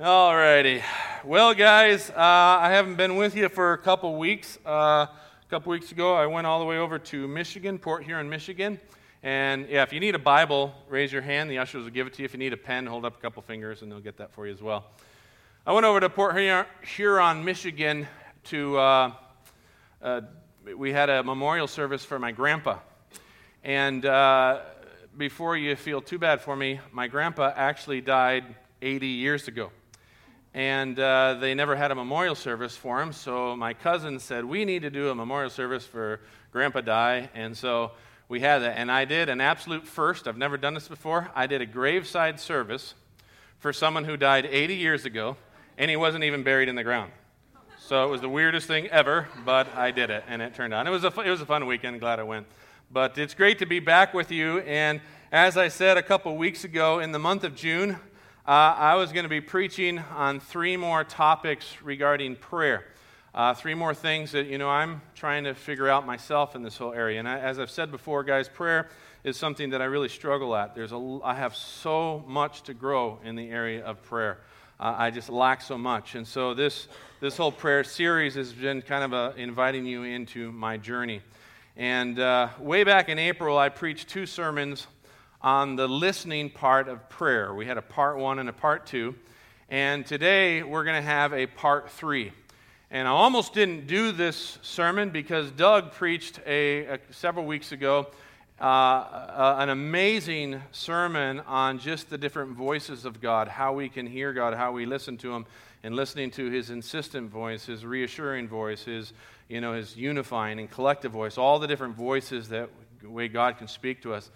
All 0.00 0.36
righty. 0.36 0.80
Well, 1.24 1.54
guys, 1.54 2.08
uh, 2.10 2.14
I 2.16 2.70
haven't 2.70 2.94
been 2.94 3.16
with 3.16 3.34
you 3.34 3.48
for 3.48 3.72
a 3.72 3.78
couple 3.78 4.14
weeks. 4.14 4.56
Uh, 4.64 4.70
a 4.70 5.10
couple 5.50 5.72
weeks 5.72 5.90
ago, 5.90 6.14
I 6.14 6.26
went 6.26 6.46
all 6.46 6.60
the 6.60 6.64
way 6.64 6.78
over 6.78 7.00
to 7.00 7.26
Michigan, 7.26 7.80
Port 7.80 8.04
Huron, 8.04 8.28
Michigan. 8.28 8.78
And 9.24 9.68
yeah, 9.68 9.82
if 9.82 9.92
you 9.92 9.98
need 9.98 10.14
a 10.14 10.20
Bible, 10.20 10.72
raise 10.88 11.12
your 11.12 11.22
hand. 11.22 11.50
The 11.50 11.58
ushers 11.58 11.82
will 11.82 11.90
give 11.90 12.06
it 12.06 12.14
to 12.14 12.22
you. 12.22 12.26
If 12.26 12.32
you 12.32 12.38
need 12.38 12.52
a 12.52 12.56
pen, 12.56 12.86
hold 12.86 13.04
up 13.04 13.16
a 13.16 13.20
couple 13.20 13.42
fingers 13.42 13.82
and 13.82 13.90
they'll 13.90 13.98
get 13.98 14.18
that 14.18 14.30
for 14.30 14.46
you 14.46 14.52
as 14.52 14.62
well. 14.62 14.86
I 15.66 15.72
went 15.72 15.84
over 15.84 15.98
to 15.98 16.08
Port 16.08 16.36
Huron, 16.36 17.44
Michigan 17.44 18.06
to, 18.44 18.78
uh, 18.78 19.12
uh, 20.00 20.20
we 20.76 20.92
had 20.92 21.10
a 21.10 21.24
memorial 21.24 21.66
service 21.66 22.04
for 22.04 22.20
my 22.20 22.30
grandpa. 22.30 22.78
And 23.64 24.06
uh, 24.06 24.60
before 25.16 25.56
you 25.56 25.74
feel 25.74 26.00
too 26.00 26.20
bad 26.20 26.40
for 26.40 26.54
me, 26.54 26.78
my 26.92 27.08
grandpa 27.08 27.52
actually 27.56 28.00
died 28.00 28.44
80 28.80 29.08
years 29.08 29.48
ago 29.48 29.72
and 30.58 30.98
uh, 30.98 31.34
they 31.34 31.54
never 31.54 31.76
had 31.76 31.92
a 31.92 31.94
memorial 31.94 32.34
service 32.34 32.76
for 32.76 33.00
him. 33.00 33.12
So 33.12 33.54
my 33.54 33.74
cousin 33.74 34.18
said, 34.18 34.44
We 34.44 34.64
need 34.64 34.82
to 34.82 34.90
do 34.90 35.08
a 35.08 35.14
memorial 35.14 35.50
service 35.50 35.86
for 35.86 36.18
Grandpa 36.50 36.80
Die. 36.80 37.28
And 37.32 37.56
so 37.56 37.92
we 38.28 38.40
had 38.40 38.58
that. 38.58 38.76
And 38.76 38.90
I 38.90 39.04
did 39.04 39.28
an 39.28 39.40
absolute 39.40 39.86
first. 39.86 40.26
I've 40.26 40.36
never 40.36 40.56
done 40.56 40.74
this 40.74 40.88
before. 40.88 41.30
I 41.36 41.46
did 41.46 41.60
a 41.60 41.66
graveside 41.66 42.40
service 42.40 42.94
for 43.60 43.72
someone 43.72 44.02
who 44.02 44.16
died 44.16 44.46
80 44.46 44.74
years 44.74 45.04
ago, 45.04 45.36
and 45.78 45.88
he 45.88 45.96
wasn't 45.96 46.24
even 46.24 46.42
buried 46.42 46.68
in 46.68 46.74
the 46.74 46.82
ground. 46.82 47.12
So 47.78 48.04
it 48.04 48.10
was 48.10 48.20
the 48.20 48.28
weirdest 48.28 48.66
thing 48.66 48.88
ever, 48.88 49.28
but 49.44 49.72
I 49.76 49.92
did 49.92 50.10
it, 50.10 50.24
and 50.26 50.42
it 50.42 50.56
turned 50.56 50.74
out. 50.74 50.88
It 50.88 50.90
was 50.90 51.04
a, 51.04 51.20
it 51.20 51.30
was 51.30 51.40
a 51.40 51.46
fun 51.46 51.66
weekend. 51.66 52.00
Glad 52.00 52.18
I 52.18 52.24
went. 52.24 52.48
But 52.90 53.16
it's 53.16 53.32
great 53.32 53.60
to 53.60 53.66
be 53.66 53.78
back 53.78 54.12
with 54.12 54.32
you. 54.32 54.58
And 54.58 55.02
as 55.30 55.56
I 55.56 55.68
said 55.68 55.96
a 55.96 56.02
couple 56.02 56.36
weeks 56.36 56.64
ago, 56.64 56.98
in 56.98 57.12
the 57.12 57.18
month 57.20 57.44
of 57.44 57.54
June, 57.54 58.00
uh, 58.48 58.74
I 58.78 58.94
was 58.94 59.12
going 59.12 59.24
to 59.24 59.28
be 59.28 59.42
preaching 59.42 59.98
on 59.98 60.40
three 60.40 60.78
more 60.78 61.04
topics 61.04 61.82
regarding 61.82 62.34
prayer. 62.34 62.82
Uh, 63.34 63.52
three 63.52 63.74
more 63.74 63.92
things 63.92 64.32
that, 64.32 64.46
you 64.46 64.56
know, 64.56 64.70
I'm 64.70 65.02
trying 65.14 65.44
to 65.44 65.52
figure 65.52 65.86
out 65.86 66.06
myself 66.06 66.56
in 66.56 66.62
this 66.62 66.78
whole 66.78 66.94
area. 66.94 67.18
And 67.18 67.28
I, 67.28 67.40
as 67.40 67.58
I've 67.58 67.70
said 67.70 67.90
before, 67.90 68.24
guys, 68.24 68.48
prayer 68.48 68.88
is 69.22 69.36
something 69.36 69.68
that 69.68 69.82
I 69.82 69.84
really 69.84 70.08
struggle 70.08 70.56
at. 70.56 70.74
There's 70.74 70.92
a, 70.92 71.18
I 71.22 71.34
have 71.34 71.54
so 71.54 72.24
much 72.26 72.62
to 72.62 72.72
grow 72.72 73.18
in 73.22 73.36
the 73.36 73.50
area 73.50 73.84
of 73.84 74.02
prayer. 74.04 74.38
Uh, 74.80 74.94
I 74.96 75.10
just 75.10 75.28
lack 75.28 75.60
so 75.60 75.76
much. 75.76 76.14
And 76.14 76.26
so 76.26 76.54
this, 76.54 76.88
this 77.20 77.36
whole 77.36 77.52
prayer 77.52 77.84
series 77.84 78.34
has 78.36 78.54
been 78.54 78.80
kind 78.80 79.04
of 79.04 79.12
a, 79.12 79.38
inviting 79.38 79.84
you 79.84 80.04
into 80.04 80.52
my 80.52 80.78
journey. 80.78 81.20
And 81.76 82.18
uh, 82.18 82.48
way 82.58 82.82
back 82.82 83.10
in 83.10 83.18
April, 83.18 83.58
I 83.58 83.68
preached 83.68 84.08
two 84.08 84.24
sermons 84.24 84.86
on 85.40 85.76
the 85.76 85.86
listening 85.86 86.50
part 86.50 86.88
of 86.88 87.08
prayer. 87.08 87.54
We 87.54 87.66
had 87.66 87.78
a 87.78 87.82
part 87.82 88.18
one 88.18 88.38
and 88.38 88.48
a 88.48 88.52
part 88.52 88.86
two. 88.86 89.14
And 89.68 90.04
today 90.04 90.62
we're 90.62 90.84
going 90.84 90.96
to 90.96 91.08
have 91.08 91.32
a 91.32 91.46
part 91.46 91.90
three. 91.90 92.32
And 92.90 93.06
I 93.06 93.10
almost 93.10 93.52
didn't 93.52 93.86
do 93.86 94.12
this 94.12 94.58
sermon 94.62 95.10
because 95.10 95.50
Doug 95.50 95.92
preached 95.92 96.40
a, 96.46 96.86
a 96.86 96.98
several 97.10 97.44
weeks 97.44 97.72
ago 97.72 98.08
uh, 98.60 99.56
an 99.58 99.68
amazing 99.68 100.60
sermon 100.72 101.40
on 101.40 101.78
just 101.78 102.10
the 102.10 102.18
different 102.18 102.52
voices 102.56 103.04
of 103.04 103.20
God, 103.20 103.46
how 103.46 103.72
we 103.72 103.88
can 103.88 104.06
hear 104.06 104.32
God, 104.32 104.54
how 104.54 104.72
we 104.72 104.86
listen 104.86 105.16
to 105.18 105.32
Him, 105.32 105.46
and 105.84 105.94
listening 105.94 106.30
to 106.32 106.50
His 106.50 106.70
insistent 106.70 107.30
voice, 107.30 107.66
His 107.66 107.84
reassuring 107.84 108.48
voice, 108.48 108.84
His 108.84 109.12
you 109.48 109.60
know 109.60 109.74
His 109.74 109.96
unifying 109.96 110.58
and 110.58 110.70
collective 110.70 111.12
voice, 111.12 111.38
all 111.38 111.58
the 111.58 111.68
different 111.68 111.94
voices 111.94 112.48
that 112.48 112.68
way 113.04 113.28
God 113.28 113.58
can 113.58 113.68
speak 113.68 114.02
to 114.02 114.12
us. 114.12 114.30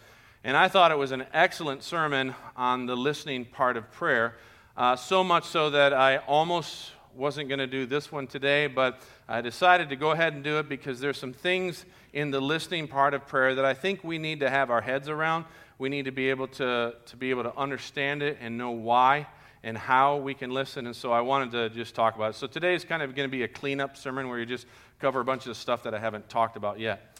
And 0.45 0.57
I 0.57 0.67
thought 0.67 0.91
it 0.91 0.99
was 0.99 1.13
an 1.13 1.25
excellent 1.33 1.85
sermon 1.85 2.35
on 2.57 2.87
the 2.87 2.97
listening 2.97 3.45
part 3.45 3.77
of 3.77 3.89
prayer, 3.93 4.35
uh, 4.77 4.97
so 4.97 5.23
much 5.23 5.45
so 5.45 5.71
that 5.71 5.93
I 5.93 6.17
almost 6.17 6.91
wasn't 7.15 7.49
going 7.49 7.61
to 7.61 7.67
do 7.69 7.87
this 7.87 8.11
one 8.11 8.27
today, 8.27 8.67
but 8.67 9.01
I 9.29 9.41
decided 9.41 9.89
to 9.91 9.97
go 9.97 10.11
ahead 10.11 10.33
and 10.33 10.43
do 10.43 10.59
it 10.59 10.69
because 10.69 10.99
there's 10.99 11.17
some 11.17 11.33
things 11.33 11.85
in 12.13 12.33
the 12.33 12.41
listening 12.41 12.89
part 12.89 13.15
of 13.15 13.25
prayer 13.29 13.55
that 13.55 13.65
I 13.65 13.73
think 13.73 14.03
we 14.03 14.19
need 14.19 14.41
to 14.41 14.51
have 14.51 14.69
our 14.69 14.81
heads 14.81 15.09
around. 15.09 15.45
We 15.79 15.89
need 15.89 16.07
to 16.07 16.11
be 16.11 16.29
able 16.29 16.49
to, 16.49 16.95
to 17.07 17.17
be 17.17 17.31
able 17.31 17.45
to 17.45 17.57
understand 17.57 18.25
it 18.25 18.39
and 18.41 18.59
know 18.59 18.73
why 18.73 19.29
and 19.63 19.79
how 19.79 20.17
we 20.17 20.35
can 20.35 20.51
listen. 20.51 20.87
And 20.87 20.97
so 20.97 21.13
I 21.13 21.21
wanted 21.21 21.53
to 21.53 21.71
just 21.71 21.95
talk 21.95 22.17
about 22.17 22.31
it. 22.31 22.37
So 22.37 22.49
today 22.49 22.75
is 22.75 22.85
kind 22.85 23.01
of 23.01 23.15
going 23.15 23.29
to 23.29 23.33
be 23.33 23.45
a 23.45 23.49
cleanup 23.49 23.97
sermon 23.97 24.29
where 24.29 24.41
you 24.41 24.47
just 24.47 24.67
cover 24.99 25.21
a 25.21 25.25
bunch 25.25 25.47
of 25.47 25.57
stuff 25.57 25.85
that 25.85 25.95
I 25.95 26.01
haven't 26.01 26.29
talked 26.29 26.57
about 26.57 26.81
yet. 26.81 27.12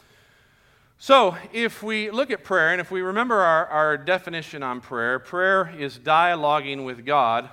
So, 1.05 1.35
if 1.51 1.83
we 1.83 2.11
look 2.11 2.31
at 2.31 2.45
prayer, 2.45 2.69
and 2.69 2.79
if 2.79 2.89
we 2.89 3.01
remember 3.01 3.35
our, 3.35 3.67
our 3.67 3.97
definition 3.97 4.63
on 4.63 4.79
prayer, 4.79 5.19
prayer 5.19 5.69
is 5.77 5.99
dialoguing 5.99 6.85
with 6.85 7.05
God 7.05 7.49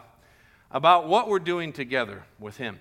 about 0.70 1.08
what 1.08 1.26
we're 1.26 1.40
doing 1.40 1.72
together 1.72 2.22
with 2.38 2.58
Him. 2.58 2.80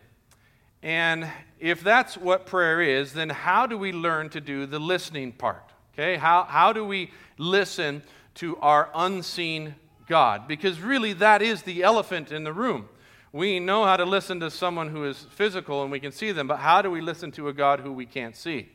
And 0.83 1.27
if 1.59 1.81
that's 1.81 2.17
what 2.17 2.45
prayer 2.45 2.83
is, 2.83 3.13
then 3.13 3.29
how 3.31 3.65
do 3.65 3.79
we 3.79 3.91
learn 3.91 4.29
to 4.29 4.39
do 4.39 4.67
the 4.67 4.77
listening 4.77 5.31
part? 5.31 5.63
Okay, 5.95 6.17
how, 6.17 6.43
how 6.43 6.71
do 6.71 6.85
we 6.85 7.09
listen 7.39 8.03
to 8.35 8.55
our 8.57 8.91
unseen 8.93 9.73
God? 10.05 10.47
Because 10.47 10.79
really, 10.81 11.13
that 11.13 11.41
is 11.41 11.63
the 11.63 11.81
elephant 11.81 12.31
in 12.31 12.43
the 12.43 12.53
room. 12.53 12.87
We 13.31 13.59
know 13.59 13.85
how 13.85 13.97
to 13.97 14.05
listen 14.05 14.39
to 14.41 14.51
someone 14.51 14.89
who 14.89 15.05
is 15.05 15.25
physical 15.31 15.81
and 15.81 15.91
we 15.91 15.99
can 15.99 16.11
see 16.11 16.31
them, 16.31 16.47
but 16.47 16.57
how 16.57 16.83
do 16.83 16.91
we 16.91 17.01
listen 17.01 17.31
to 17.31 17.47
a 17.47 17.53
God 17.53 17.79
who 17.79 17.91
we 17.91 18.05
can't 18.05 18.35
see? 18.35 18.69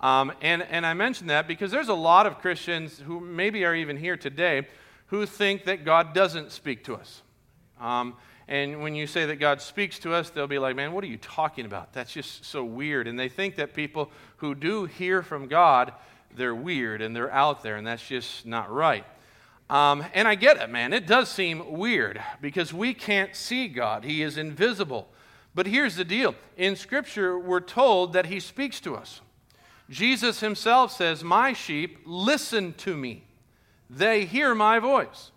Um, 0.00 0.32
and, 0.40 0.62
and 0.62 0.86
I 0.86 0.94
mention 0.94 1.26
that 1.26 1.46
because 1.46 1.70
there's 1.70 1.88
a 1.88 1.94
lot 1.94 2.26
of 2.26 2.38
Christians 2.38 2.98
who 2.98 3.20
maybe 3.20 3.64
are 3.64 3.74
even 3.74 3.96
here 3.96 4.16
today 4.16 4.66
who 5.08 5.26
think 5.26 5.64
that 5.64 5.84
God 5.84 6.14
doesn't 6.14 6.52
speak 6.52 6.84
to 6.84 6.94
us. 6.94 7.22
Um, 7.80 8.14
and 8.48 8.82
when 8.82 8.94
you 8.94 9.06
say 9.06 9.26
that 9.26 9.36
God 9.36 9.60
speaks 9.60 9.98
to 10.00 10.14
us, 10.14 10.30
they'll 10.30 10.46
be 10.46 10.58
like, 10.58 10.74
man, 10.74 10.92
what 10.92 11.04
are 11.04 11.08
you 11.08 11.18
talking 11.18 11.66
about? 11.66 11.92
That's 11.92 12.12
just 12.12 12.44
so 12.44 12.64
weird. 12.64 13.06
And 13.06 13.18
they 13.18 13.28
think 13.28 13.56
that 13.56 13.74
people 13.74 14.10
who 14.38 14.54
do 14.54 14.86
hear 14.86 15.22
from 15.22 15.46
God, 15.46 15.92
they're 16.34 16.54
weird 16.54 17.02
and 17.02 17.14
they're 17.14 17.32
out 17.32 17.62
there, 17.62 17.76
and 17.76 17.86
that's 17.86 18.06
just 18.06 18.46
not 18.46 18.72
right. 18.72 19.04
Um, 19.68 20.04
and 20.14 20.26
I 20.26 20.34
get 20.34 20.56
it, 20.56 20.68
man. 20.68 20.92
It 20.92 21.06
does 21.06 21.28
seem 21.28 21.78
weird 21.78 22.20
because 22.40 22.74
we 22.74 22.92
can't 22.92 23.36
see 23.36 23.68
God, 23.68 24.04
He 24.04 24.22
is 24.22 24.36
invisible. 24.36 25.08
But 25.54 25.66
here's 25.66 25.94
the 25.94 26.04
deal 26.04 26.34
in 26.56 26.74
Scripture, 26.74 27.38
we're 27.38 27.60
told 27.60 28.14
that 28.14 28.26
He 28.26 28.40
speaks 28.40 28.80
to 28.80 28.96
us. 28.96 29.20
Jesus 29.90 30.38
himself 30.38 30.92
says, 30.92 31.24
My 31.24 31.52
sheep 31.52 31.98
listen 32.06 32.72
to 32.74 32.96
me, 32.96 33.24
they 33.90 34.24
hear 34.24 34.54
my 34.54 34.78
voice. 34.78 35.32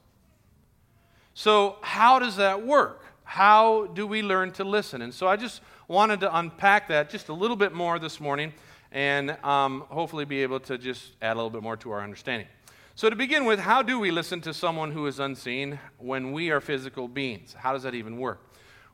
So, 1.34 1.78
how 1.82 2.20
does 2.20 2.36
that 2.36 2.64
work? 2.64 3.04
How 3.24 3.88
do 3.88 4.06
we 4.06 4.22
learn 4.22 4.52
to 4.54 4.64
listen? 4.64 5.02
And 5.02 5.12
so, 5.12 5.28
I 5.28 5.36
just 5.36 5.62
wanted 5.88 6.20
to 6.20 6.38
unpack 6.38 6.88
that 6.90 7.10
just 7.10 7.30
a 7.30 7.34
little 7.34 7.56
bit 7.56 7.74
more 7.74 7.98
this 7.98 8.20
morning 8.20 8.54
and 8.92 9.32
um, 9.44 9.86
hopefully 9.90 10.26
be 10.26 10.44
able 10.44 10.60
to 10.60 10.78
just 10.78 11.14
add 11.24 11.34
a 11.34 11.38
little 11.38 11.50
bit 11.50 11.64
more 11.64 11.76
to 11.78 11.90
our 11.90 12.02
understanding. 12.02 12.48
So, 12.94 13.10
to 13.10 13.16
begin 13.16 13.46
with, 13.46 13.60
how 13.60 13.82
do 13.82 13.98
we 13.98 14.12
listen 14.12 14.40
to 14.42 14.54
someone 14.54 14.92
who 14.92 15.08
is 15.08 15.20
unseen 15.20 15.80
when 15.98 16.32
we 16.32 16.52
are 16.52 16.62
physical 16.62 17.08
beings? 17.08 17.56
How 17.58 17.74
does 17.74 17.82
that 17.84 17.96
even 17.96 18.20
work? 18.20 18.40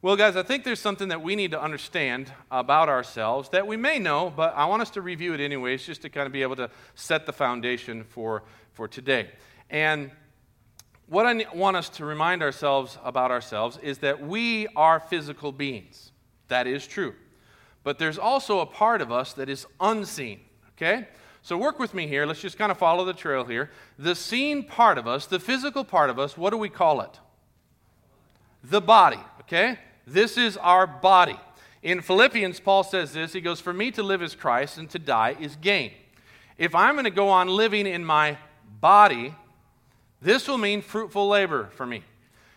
Well, 0.01 0.15
guys, 0.15 0.37
I 0.37 0.43
think 0.43 0.63
there's 0.63 0.79
something 0.79 1.09
that 1.09 1.21
we 1.21 1.35
need 1.35 1.51
to 1.51 1.61
understand 1.61 2.31
about 2.49 2.87
ourselves 2.87 3.49
that 3.49 3.67
we 3.67 3.75
may 3.75 3.99
know, 3.99 4.31
but 4.33 4.53
I 4.55 4.63
want 4.63 4.81
us 4.81 4.89
to 4.91 5.01
review 5.01 5.33
it 5.33 5.41
anyways, 5.41 5.85
just 5.85 6.03
to 6.03 6.09
kind 6.09 6.25
of 6.25 6.31
be 6.31 6.41
able 6.41 6.55
to 6.55 6.69
set 6.95 7.25
the 7.25 7.33
foundation 7.33 8.05
for, 8.05 8.43
for 8.71 8.87
today. 8.87 9.29
And 9.69 10.11
what 11.07 11.25
I 11.25 11.43
want 11.53 11.75
us 11.75 11.89
to 11.89 12.05
remind 12.05 12.41
ourselves 12.41 12.97
about 13.03 13.29
ourselves 13.29 13.77
is 13.83 13.97
that 13.97 14.25
we 14.25 14.67
are 14.73 15.01
physical 15.01 15.51
beings. 15.51 16.13
That 16.47 16.65
is 16.65 16.87
true. 16.87 17.13
But 17.83 17.99
there's 17.99 18.17
also 18.17 18.61
a 18.61 18.65
part 18.65 19.01
of 19.01 19.11
us 19.11 19.33
that 19.33 19.49
is 19.49 19.67
unseen, 19.81 20.39
okay? 20.77 21.09
So 21.41 21.57
work 21.57 21.77
with 21.77 21.93
me 21.93 22.07
here. 22.07 22.25
Let's 22.25 22.39
just 22.39 22.57
kind 22.57 22.71
of 22.71 22.77
follow 22.77 23.03
the 23.03 23.13
trail 23.13 23.43
here. 23.43 23.69
The 23.97 24.15
seen 24.15 24.63
part 24.63 24.97
of 24.97 25.07
us, 25.07 25.25
the 25.25 25.41
physical 25.41 25.83
part 25.83 26.09
of 26.09 26.17
us, 26.17 26.37
what 26.37 26.51
do 26.51 26.57
we 26.57 26.69
call 26.69 27.01
it? 27.01 27.19
The 28.63 28.79
body, 28.79 29.19
okay? 29.41 29.77
This 30.09 30.37
is 30.37 30.57
our 30.57 30.87
body. 30.87 31.39
In 31.83 32.01
Philippians, 32.01 32.59
Paul 32.59 32.83
says 32.83 33.13
this 33.13 33.33
He 33.33 33.41
goes, 33.41 33.59
For 33.59 33.73
me 33.73 33.91
to 33.91 34.03
live 34.03 34.21
is 34.21 34.35
Christ, 34.35 34.77
and 34.77 34.89
to 34.89 34.99
die 34.99 35.35
is 35.39 35.55
gain. 35.55 35.91
If 36.57 36.75
I'm 36.75 36.95
going 36.95 37.05
to 37.05 37.11
go 37.11 37.29
on 37.29 37.47
living 37.47 37.87
in 37.87 38.03
my 38.03 38.37
body, 38.81 39.35
this 40.21 40.47
will 40.47 40.57
mean 40.57 40.81
fruitful 40.81 41.27
labor 41.27 41.69
for 41.71 41.85
me. 41.85 42.03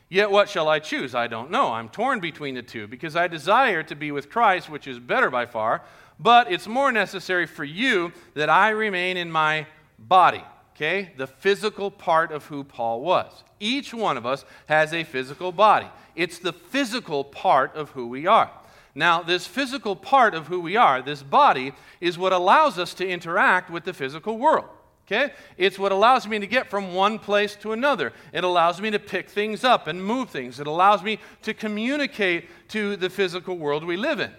Yet 0.09 0.31
what 0.31 0.49
shall 0.49 0.69
I 0.69 0.79
choose? 0.79 1.15
I 1.15 1.27
don't 1.27 1.51
know. 1.51 1.73
I'm 1.73 1.89
torn 1.89 2.21
between 2.21 2.55
the 2.55 2.63
two 2.63 2.87
because 2.87 3.17
I 3.17 3.29
desire 3.29 3.83
to 3.85 3.95
be 3.95 4.11
with 4.11 4.29
Christ, 4.29 4.69
which 4.69 4.87
is 4.87 4.99
better 4.99 5.31
by 5.31 5.47
far, 5.47 5.83
but 6.19 6.53
it's 6.53 6.67
more 6.67 6.93
necessary 6.93 7.47
for 7.47 7.65
you 7.65 8.13
that 8.35 8.51
I 8.51 8.71
remain 8.71 9.17
in 9.17 9.31
my 9.31 9.67
body. 9.99 10.45
Okay? 10.75 11.13
The 11.17 11.27
physical 11.27 11.91
part 11.91 12.33
of 12.33 12.47
who 12.47 12.65
Paul 12.65 13.01
was. 13.01 13.45
Each 13.61 13.95
one 13.95 14.17
of 14.17 14.27
us 14.27 14.45
has 14.67 14.93
a 14.93 15.05
physical 15.05 15.53
body. 15.53 15.87
It's 16.15 16.39
the 16.39 16.53
physical 16.53 17.25
part 17.25 17.75
of 17.75 17.91
who 17.91 18.07
we 18.07 18.27
are. 18.27 18.51
Now, 18.95 19.23
this 19.23 19.47
physical 19.47 19.97
part 19.97 20.35
of 20.35 20.49
who 20.49 20.61
we 20.61 20.77
are, 20.77 21.01
this 21.01 21.23
body, 21.23 21.73
is 22.01 22.19
what 22.19 22.33
allows 22.33 22.79
us 22.79 22.93
to 22.95 23.09
interact 23.09 23.71
with 23.71 23.85
the 23.85 23.95
physical 23.95 24.37
world. 24.39 24.67
Okay? 25.07 25.33
It's 25.57 25.79
what 25.79 25.93
allows 25.93 26.27
me 26.27 26.39
to 26.39 26.47
get 26.47 26.71
from 26.71 26.95
one 26.95 27.19
place 27.19 27.57
to 27.57 27.73
another. 27.73 28.13
It 28.33 28.45
allows 28.45 28.81
me 28.81 28.91
to 28.91 28.99
pick 28.99 29.29
things 29.29 29.65
up 29.65 29.87
and 29.87 30.05
move 30.05 30.31
things. 30.31 30.61
It 30.61 30.67
allows 30.67 31.03
me 31.03 31.19
to 31.43 31.55
communicate 31.55 32.49
to 32.69 32.97
the 32.97 33.11
physical 33.11 33.57
world 33.57 33.85
we 33.85 33.97
live 33.97 34.21
in. 34.21 34.31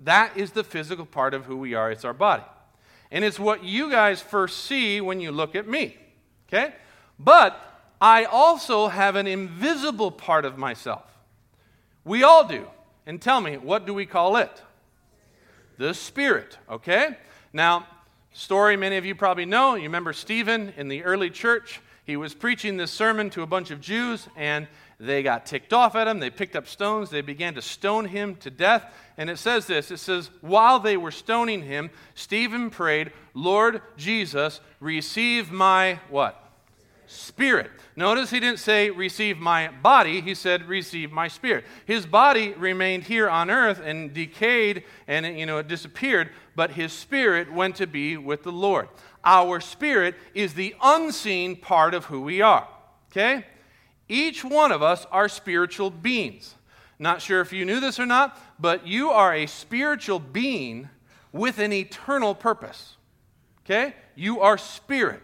That 0.00 0.36
is 0.36 0.50
the 0.50 0.64
physical 0.64 1.06
part 1.06 1.32
of 1.32 1.46
who 1.46 1.56
we 1.56 1.74
are. 1.74 1.90
It's 1.90 2.04
our 2.04 2.12
body. 2.12 2.42
And 3.10 3.24
it's 3.24 3.38
what 3.38 3.62
you 3.62 3.90
guys 3.90 4.20
first 4.20 4.64
see 4.64 5.00
when 5.00 5.20
you 5.20 5.30
look 5.30 5.54
at 5.54 5.68
me. 5.68 5.96
Okay? 6.48 6.74
But 7.18 7.58
I 8.00 8.24
also 8.24 8.88
have 8.88 9.16
an 9.16 9.26
invisible 9.26 10.10
part 10.10 10.44
of 10.44 10.58
myself. 10.58 11.11
We 12.04 12.22
all 12.22 12.46
do. 12.46 12.66
And 13.06 13.20
tell 13.20 13.40
me, 13.40 13.56
what 13.56 13.86
do 13.86 13.94
we 13.94 14.06
call 14.06 14.36
it? 14.36 14.62
The 15.78 15.94
Spirit. 15.94 16.58
Okay? 16.70 17.16
Now, 17.52 17.86
story 18.32 18.76
many 18.76 18.96
of 18.96 19.04
you 19.04 19.14
probably 19.14 19.44
know. 19.44 19.74
You 19.74 19.84
remember 19.84 20.12
Stephen 20.12 20.72
in 20.76 20.88
the 20.88 21.04
early 21.04 21.30
church? 21.30 21.80
He 22.04 22.16
was 22.16 22.34
preaching 22.34 22.76
this 22.76 22.90
sermon 22.90 23.30
to 23.30 23.42
a 23.42 23.46
bunch 23.46 23.70
of 23.70 23.80
Jews, 23.80 24.26
and 24.36 24.66
they 24.98 25.22
got 25.22 25.46
ticked 25.46 25.72
off 25.72 25.94
at 25.94 26.08
him. 26.08 26.18
They 26.18 26.30
picked 26.30 26.56
up 26.56 26.66
stones. 26.66 27.10
They 27.10 27.20
began 27.20 27.54
to 27.54 27.62
stone 27.62 28.04
him 28.04 28.36
to 28.36 28.50
death. 28.50 28.92
And 29.16 29.30
it 29.30 29.38
says 29.38 29.66
this 29.66 29.90
it 29.90 29.98
says, 29.98 30.30
While 30.40 30.80
they 30.80 30.96
were 30.96 31.10
stoning 31.10 31.62
him, 31.62 31.90
Stephen 32.14 32.70
prayed, 32.70 33.12
Lord 33.34 33.82
Jesus, 33.96 34.60
receive 34.80 35.50
my 35.50 36.00
what? 36.08 36.38
Spirit. 37.12 37.70
Notice 37.94 38.30
he 38.30 38.40
didn't 38.40 38.58
say, 38.58 38.88
receive 38.88 39.38
my 39.38 39.68
body. 39.68 40.22
He 40.22 40.34
said, 40.34 40.66
receive 40.66 41.12
my 41.12 41.28
spirit. 41.28 41.64
His 41.84 42.06
body 42.06 42.52
remained 42.54 43.04
here 43.04 43.28
on 43.28 43.50
earth 43.50 43.82
and 43.84 44.14
decayed 44.14 44.84
and, 45.06 45.38
you 45.38 45.44
know, 45.44 45.58
it 45.58 45.68
disappeared, 45.68 46.30
but 46.56 46.70
his 46.70 46.92
spirit 46.92 47.52
went 47.52 47.76
to 47.76 47.86
be 47.86 48.16
with 48.16 48.44
the 48.44 48.52
Lord. 48.52 48.88
Our 49.24 49.60
spirit 49.60 50.14
is 50.32 50.54
the 50.54 50.74
unseen 50.82 51.56
part 51.56 51.92
of 51.92 52.06
who 52.06 52.22
we 52.22 52.40
are. 52.40 52.66
Okay? 53.10 53.44
Each 54.08 54.42
one 54.42 54.72
of 54.72 54.82
us 54.82 55.06
are 55.12 55.28
spiritual 55.28 55.90
beings. 55.90 56.54
Not 56.98 57.20
sure 57.20 57.42
if 57.42 57.52
you 57.52 57.66
knew 57.66 57.78
this 57.78 58.00
or 58.00 58.06
not, 58.06 58.38
but 58.58 58.86
you 58.86 59.10
are 59.10 59.34
a 59.34 59.46
spiritual 59.46 60.18
being 60.18 60.88
with 61.30 61.58
an 61.58 61.74
eternal 61.74 62.34
purpose. 62.34 62.96
Okay? 63.66 63.94
You 64.14 64.40
are 64.40 64.56
spirit. 64.56 65.20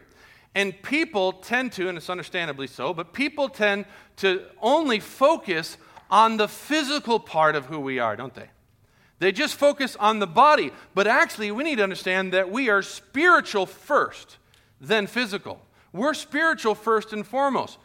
And 0.55 0.81
people 0.83 1.33
tend 1.33 1.73
to, 1.73 1.89
and 1.89 1.99
it's 1.99 2.11
understandably 2.11 2.67
so, 2.67 2.93
but 2.93 3.13
people 3.13 3.49
tend 3.49 3.85
to 4.17 4.43
only 4.61 4.99
focus 5.01 5.77
on 6.11 6.37
the 6.37 6.49
physical 6.49 7.21
part 7.21 7.55
of 7.55 7.67
who 7.67 7.79
we 7.79 7.99
are, 7.99 8.17
don't 8.17 8.35
they? 8.35 8.49
They 9.21 9.33
just 9.33 9.55
focus 9.55 9.97
on 9.97 10.21
the 10.21 10.27
body. 10.27 10.73
But 10.95 11.07
actually, 11.07 11.51
we 11.51 11.65
need 11.65 11.77
to 11.77 11.83
understand 11.83 12.33
that 12.33 12.51
we 12.51 12.71
are 12.71 12.83
spiritual 12.83 13.67
first, 13.67 14.39
then 14.81 15.07
physical. 15.07 15.61
We're 15.93 16.15
spiritual 16.15 16.75
first 16.75 17.13
and 17.13 17.27
foremost 17.27 17.79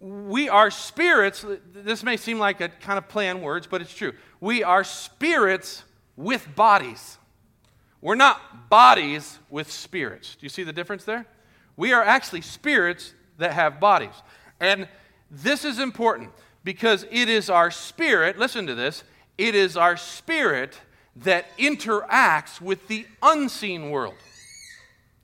we 0.00 0.48
are 0.48 0.70
spirits. 0.70 1.44
This 1.72 2.02
may 2.02 2.16
seem 2.16 2.38
like 2.38 2.60
a 2.60 2.68
kind 2.68 2.98
of 2.98 3.08
play 3.08 3.30
on 3.30 3.40
words, 3.40 3.66
but 3.66 3.80
it's 3.80 3.94
true. 3.94 4.12
We 4.40 4.62
are 4.62 4.84
spirits 4.84 5.84
with 6.16 6.54
bodies. 6.54 7.18
We're 8.00 8.14
not 8.14 8.68
bodies 8.68 9.38
with 9.50 9.70
spirits. 9.70 10.36
Do 10.36 10.44
you 10.44 10.50
see 10.50 10.62
the 10.62 10.72
difference 10.72 11.04
there? 11.04 11.26
We 11.76 11.92
are 11.92 12.02
actually 12.02 12.40
spirits 12.40 13.12
that 13.38 13.52
have 13.52 13.80
bodies. 13.80 14.14
And 14.60 14.88
this 15.30 15.64
is 15.64 15.78
important 15.78 16.30
because 16.64 17.06
it 17.10 17.28
is 17.28 17.50
our 17.50 17.70
spirit, 17.70 18.38
listen 18.38 18.66
to 18.66 18.74
this, 18.74 19.04
it 19.38 19.54
is 19.54 19.76
our 19.76 19.96
spirit 19.96 20.80
that 21.16 21.56
interacts 21.58 22.60
with 22.60 22.88
the 22.88 23.06
unseen 23.22 23.90
world. 23.90 24.14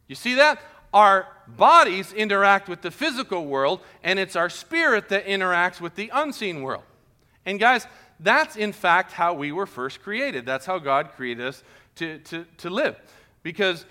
You 0.09 0.15
see 0.15 0.35
that? 0.35 0.61
Our 0.93 1.27
bodies 1.49 2.13
interact 2.13 2.69
with 2.69 2.83
the 2.83 2.91
physical 2.91 3.47
world, 3.47 3.81
and 4.03 4.19
it's 4.19 4.37
our 4.37 4.51
spirit 4.51 5.09
that 5.09 5.27
interacts 5.27 5.81
with 5.81 5.95
the 5.95 6.11
unseen 6.13 6.63
world. 6.63 6.85
And 7.47 7.59
guys, 7.59 7.87
that's 8.21 8.57
in 8.57 8.73
fact 8.73 9.13
how 9.13 9.35
we 9.35 9.53
were 9.53 9.67
first 9.67 10.03
created. 10.03 10.47
That's 10.47 10.67
how 10.67 10.79
God 10.79 11.13
created 11.13 11.47
us 11.47 11.63
to, 11.97 12.19
to, 12.19 12.45
to 12.59 12.71
live. 12.71 12.97
Because 13.43 13.85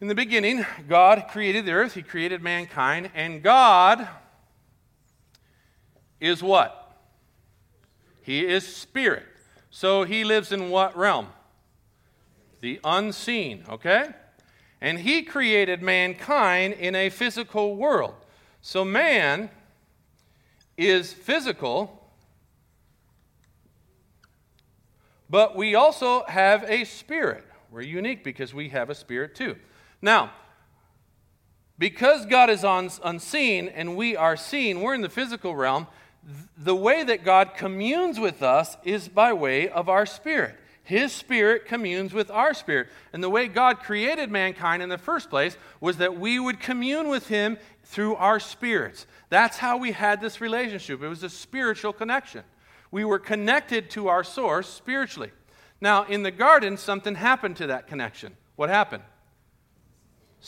in 0.00 0.08
the 0.08 0.14
beginning, 0.14 0.64
God 0.88 1.26
created 1.30 1.64
the 1.66 1.72
earth, 1.72 1.94
He 1.94 2.02
created 2.02 2.42
mankind, 2.42 3.10
and 3.14 3.42
God 3.42 4.08
is 6.20 6.42
what? 6.42 6.98
He 8.22 8.44
is 8.44 8.66
spirit. 8.66 9.24
So 9.70 10.04
He 10.04 10.24
lives 10.24 10.52
in 10.52 10.70
what 10.70 10.96
realm? 10.96 11.28
The 12.60 12.80
unseen, 12.84 13.64
okay? 13.68 14.08
And 14.80 14.98
he 14.98 15.22
created 15.22 15.82
mankind 15.82 16.74
in 16.74 16.94
a 16.94 17.10
physical 17.10 17.76
world. 17.76 18.14
So 18.60 18.84
man 18.84 19.50
is 20.76 21.12
physical, 21.12 22.10
but 25.30 25.56
we 25.56 25.74
also 25.74 26.24
have 26.26 26.64
a 26.68 26.84
spirit. 26.84 27.44
We're 27.70 27.82
unique 27.82 28.22
because 28.22 28.52
we 28.52 28.68
have 28.70 28.90
a 28.90 28.94
spirit 28.94 29.34
too. 29.34 29.56
Now, 30.02 30.30
because 31.78 32.26
God 32.26 32.50
is 32.50 32.64
on, 32.64 32.90
unseen 33.04 33.68
and 33.68 33.96
we 33.96 34.16
are 34.16 34.36
seen, 34.36 34.80
we're 34.80 34.94
in 34.94 35.02
the 35.02 35.08
physical 35.08 35.54
realm, 35.54 35.86
the 36.56 36.74
way 36.74 37.04
that 37.04 37.24
God 37.24 37.54
communes 37.56 38.18
with 38.18 38.42
us 38.42 38.76
is 38.84 39.08
by 39.08 39.32
way 39.32 39.68
of 39.68 39.88
our 39.88 40.06
spirit. 40.06 40.56
His 40.82 41.12
spirit 41.12 41.66
communes 41.66 42.12
with 42.12 42.30
our 42.30 42.54
spirit. 42.54 42.88
And 43.12 43.22
the 43.22 43.28
way 43.28 43.48
God 43.48 43.80
created 43.80 44.30
mankind 44.30 44.82
in 44.82 44.88
the 44.88 44.98
first 44.98 45.30
place 45.30 45.56
was 45.80 45.96
that 45.96 46.16
we 46.16 46.38
would 46.38 46.60
commune 46.60 47.08
with 47.08 47.26
Him 47.26 47.58
through 47.82 48.14
our 48.16 48.38
spirits. 48.38 49.06
That's 49.28 49.58
how 49.58 49.78
we 49.78 49.90
had 49.92 50.20
this 50.20 50.40
relationship. 50.40 51.02
It 51.02 51.08
was 51.08 51.24
a 51.24 51.28
spiritual 51.28 51.92
connection. 51.92 52.44
We 52.92 53.04
were 53.04 53.18
connected 53.18 53.90
to 53.90 54.06
our 54.08 54.22
source 54.22 54.68
spiritually. 54.68 55.32
Now, 55.80 56.04
in 56.04 56.22
the 56.22 56.30
garden, 56.30 56.76
something 56.76 57.16
happened 57.16 57.56
to 57.56 57.66
that 57.66 57.88
connection. 57.88 58.36
What 58.54 58.68
happened? 58.68 59.02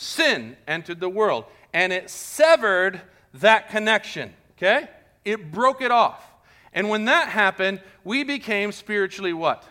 Sin 0.00 0.56
entered 0.66 1.00
the 1.00 1.08
world, 1.08 1.44
and 1.72 1.92
it 1.92 2.10
severed 2.10 3.00
that 3.34 3.70
connection. 3.70 4.32
Okay? 4.56 4.88
It 5.24 5.50
broke 5.50 5.82
it 5.82 5.90
off. 5.90 6.24
And 6.72 6.88
when 6.88 7.06
that 7.06 7.28
happened, 7.28 7.80
we 8.04 8.22
became 8.24 8.72
spiritually 8.72 9.32
what? 9.32 9.64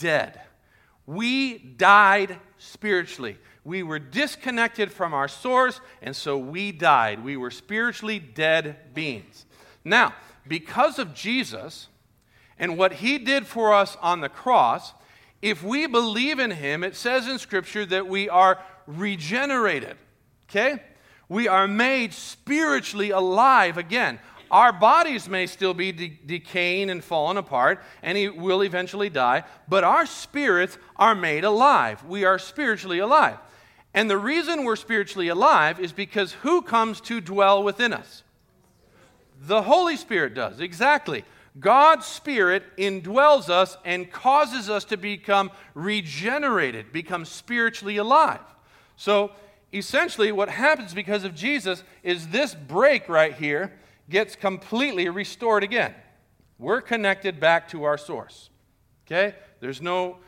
dead. 0.00 0.40
We 1.06 1.58
died 1.58 2.38
spiritually. 2.58 3.38
We 3.64 3.82
were 3.82 3.98
disconnected 3.98 4.90
from 4.90 5.12
our 5.12 5.28
source, 5.28 5.80
and 6.02 6.16
so 6.16 6.38
we 6.38 6.72
died. 6.72 7.22
We 7.22 7.36
were 7.36 7.50
spiritually 7.50 8.18
dead 8.18 8.94
beings. 8.94 9.44
Now, 9.84 10.14
because 10.46 10.98
of 10.98 11.14
Jesus 11.14 11.88
and 12.58 12.78
what 12.78 12.94
he 12.94 13.18
did 13.18 13.46
for 13.46 13.74
us 13.74 13.96
on 14.00 14.20
the 14.20 14.28
cross, 14.28 14.94
if 15.42 15.62
we 15.62 15.86
believe 15.86 16.38
in 16.38 16.50
him, 16.50 16.82
it 16.84 16.96
says 16.96 17.28
in 17.28 17.38
Scripture 17.38 17.86
that 17.86 18.06
we 18.06 18.28
are 18.28 18.58
regenerated. 18.98 19.96
Okay? 20.48 20.82
We 21.28 21.48
are 21.48 21.68
made 21.68 22.12
spiritually 22.12 23.10
alive 23.10 23.78
again. 23.78 24.18
Our 24.50 24.72
bodies 24.72 25.28
may 25.28 25.46
still 25.46 25.74
be 25.74 25.92
de- 25.92 26.18
decaying 26.26 26.90
and 26.90 27.04
falling 27.04 27.36
apart, 27.36 27.80
and 28.02 28.18
he 28.18 28.28
will 28.28 28.62
eventually 28.62 29.08
die, 29.08 29.44
but 29.68 29.84
our 29.84 30.06
spirits 30.06 30.76
are 30.96 31.14
made 31.14 31.44
alive. 31.44 32.04
We 32.04 32.24
are 32.24 32.38
spiritually 32.38 32.98
alive. 32.98 33.38
And 33.94 34.10
the 34.10 34.18
reason 34.18 34.64
we're 34.64 34.76
spiritually 34.76 35.28
alive 35.28 35.78
is 35.78 35.92
because 35.92 36.32
who 36.32 36.62
comes 36.62 37.00
to 37.02 37.20
dwell 37.20 37.62
within 37.62 37.92
us? 37.92 38.24
The 39.40 39.62
Holy 39.62 39.96
Spirit 39.96 40.34
does, 40.34 40.60
exactly. 40.60 41.24
God's 41.58 42.06
Spirit 42.06 42.64
indwells 42.76 43.48
us 43.48 43.76
and 43.84 44.10
causes 44.10 44.68
us 44.68 44.84
to 44.86 44.96
become 44.96 45.50
regenerated, 45.74 46.92
become 46.92 47.24
spiritually 47.24 47.96
alive. 47.96 48.40
So, 49.00 49.30
essentially, 49.72 50.30
what 50.30 50.50
happens 50.50 50.92
because 50.92 51.24
of 51.24 51.34
Jesus 51.34 51.84
is 52.02 52.28
this 52.28 52.54
break 52.54 53.08
right 53.08 53.32
here 53.32 53.72
gets 54.10 54.36
completely 54.36 55.08
restored 55.08 55.64
again. 55.64 55.94
We're 56.58 56.82
connected 56.82 57.40
back 57.40 57.68
to 57.68 57.84
our 57.84 57.96
source. 57.96 58.50
Okay? 59.06 59.34
There's 59.60 59.80
no, 59.80 60.18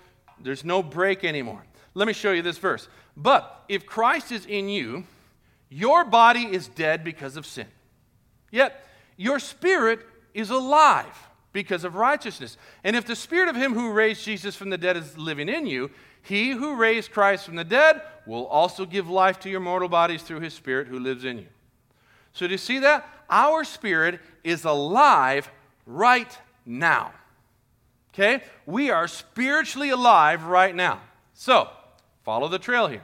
there's 0.43 0.65
no 0.65 0.83
break 0.83 1.23
anymore. 1.23 1.63
Let 1.93 2.09
me 2.09 2.15
show 2.15 2.33
you 2.33 2.41
this 2.41 2.57
verse. 2.57 2.89
But 3.15 3.63
if 3.69 3.85
Christ 3.85 4.33
is 4.33 4.47
in 4.47 4.71
you, 4.71 5.05
your 5.69 6.07
body 6.07 6.45
is 6.45 6.67
dead 6.69 7.05
because 7.05 7.37
of 7.37 7.45
sin. 7.45 7.67
Yet 8.51 8.87
your 9.19 9.39
spirit 9.39 10.01
is 10.33 10.49
alive 10.49 11.29
because 11.53 11.85
of 11.85 11.95
righteousness. 11.95 12.57
And 12.85 12.97
if 12.97 13.05
the 13.05 13.17
spirit 13.17 13.51
of 13.51 13.57
him 13.57 13.75
who 13.75 13.93
raised 13.93 14.25
Jesus 14.25 14.57
from 14.57 14.71
the 14.71 14.79
dead 14.79 14.97
is 14.97 15.19
living 15.19 15.51
in 15.51 15.67
you, 15.67 15.91
he 16.23 16.51
who 16.51 16.77
raised 16.77 17.11
Christ 17.11 17.45
from 17.45 17.57
the 17.57 17.65
dead 17.65 18.01
will 18.27 18.47
also 18.47 18.87
give 18.87 19.11
life 19.11 19.41
to 19.41 19.51
your 19.51 19.61
mortal 19.61 19.89
bodies 19.89 20.23
through 20.23 20.41
his 20.41 20.55
spirit 20.55 20.87
who 20.87 20.99
lives 20.99 21.25
in 21.25 21.39
you. 21.39 21.47
So, 22.33 22.47
do 22.47 22.53
you 22.53 22.59
see 22.59 22.79
that? 22.79 23.07
Our 23.29 23.65
spirit 23.65 24.21
is 24.45 24.65
alive 24.65 25.51
right 25.85 26.39
now. 26.65 27.13
Okay? 28.15 28.43
We 28.67 28.91
are 28.91 29.09
spiritually 29.09 29.91
alive 29.91 30.45
right 30.45 30.75
now. 30.75 31.01
So, 31.35 31.69
follow 32.25 32.49
the 32.49 32.59
trail 32.59 32.87
here. 32.87 33.03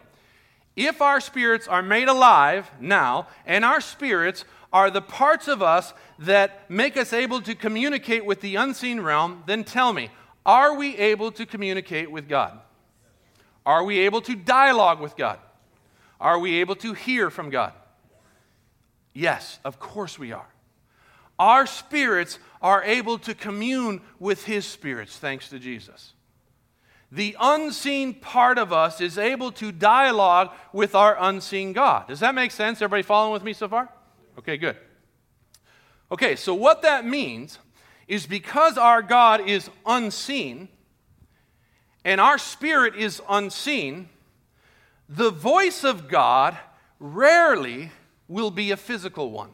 if 0.77 1.03
our 1.03 1.21
spirits 1.21 1.67
are 1.67 1.83
made 1.83 2.07
alive 2.07 2.71
now, 2.81 3.27
and 3.45 3.65
our 3.65 3.81
spirits 3.81 4.45
are 4.73 4.91
the 4.91 5.03
parts 5.03 5.49
of 5.49 5.61
us 5.61 5.93
that 6.21 6.71
make 6.71 6.97
us 6.97 7.13
able 7.13 7.41
to 7.43 7.55
communicate 7.55 8.25
with 8.25 8.41
the 8.41 8.55
unseen 8.55 9.01
realm, 9.01 9.43
then 9.47 9.65
tell 9.65 9.93
me, 9.93 10.11
are 10.47 10.77
we 10.77 10.97
able 10.97 11.33
to 11.33 11.45
communicate 11.45 12.11
with 12.11 12.29
God? 12.29 12.61
Are 13.69 13.85
we 13.85 13.99
able 13.99 14.23
to 14.23 14.35
dialogue 14.35 14.99
with 14.99 15.15
God? 15.15 15.39
Are 16.19 16.39
we 16.39 16.61
able 16.61 16.75
to 16.77 16.95
hear 16.95 17.29
from 17.29 17.51
God? 17.51 17.75
Yes, 19.13 19.61
of 19.63 19.79
course 19.79 20.19
we 20.19 20.33
are. 20.33 20.49
Our 21.39 21.67
spirits 21.67 22.39
are 22.63 22.83
able 22.83 23.19
to 23.19 23.35
commune 23.35 24.01
with 24.19 24.47
His 24.47 24.65
spirits, 24.65 25.19
thanks 25.19 25.51
to 25.51 25.59
Jesus. 25.59 26.15
The 27.13 27.37
unseen 27.39 28.15
part 28.15 28.57
of 28.57 28.73
us 28.73 29.03
is 29.03 29.19
able 29.19 29.53
to 29.53 29.71
dialogue 29.71 30.51
with 30.73 30.95
our 30.95 31.19
unseen 31.21 31.75
God. 31.75 32.09
Does 32.09 32.21
that 32.21 32.35
make 32.35 32.53
sense? 32.53 32.79
Everybody 32.79 33.03
following 33.03 33.35
with 33.35 33.45
me 33.45 33.53
so 33.53 33.69
far? 33.69 33.91
Okay, 34.39 34.57
good. 34.57 34.79
Okay, 36.11 36.37
so 36.37 36.55
what 36.55 36.81
that 36.81 37.05
means 37.05 37.59
is 38.07 38.27
because 38.27 38.79
our 38.79 39.03
God 39.03 39.47
is 39.47 39.69
unseen 39.85 40.71
and 42.05 42.21
our 42.21 42.39
spirit 42.39 42.97
is 42.97 43.21
unseen, 43.29 44.09
the 45.09 45.31
voice 45.31 45.85
of 45.85 46.09
God 46.09 46.57
rarely 47.01 47.91
will 48.29 48.51
be 48.51 48.71
a 48.71 48.77
physical 48.77 49.31
one. 49.31 49.51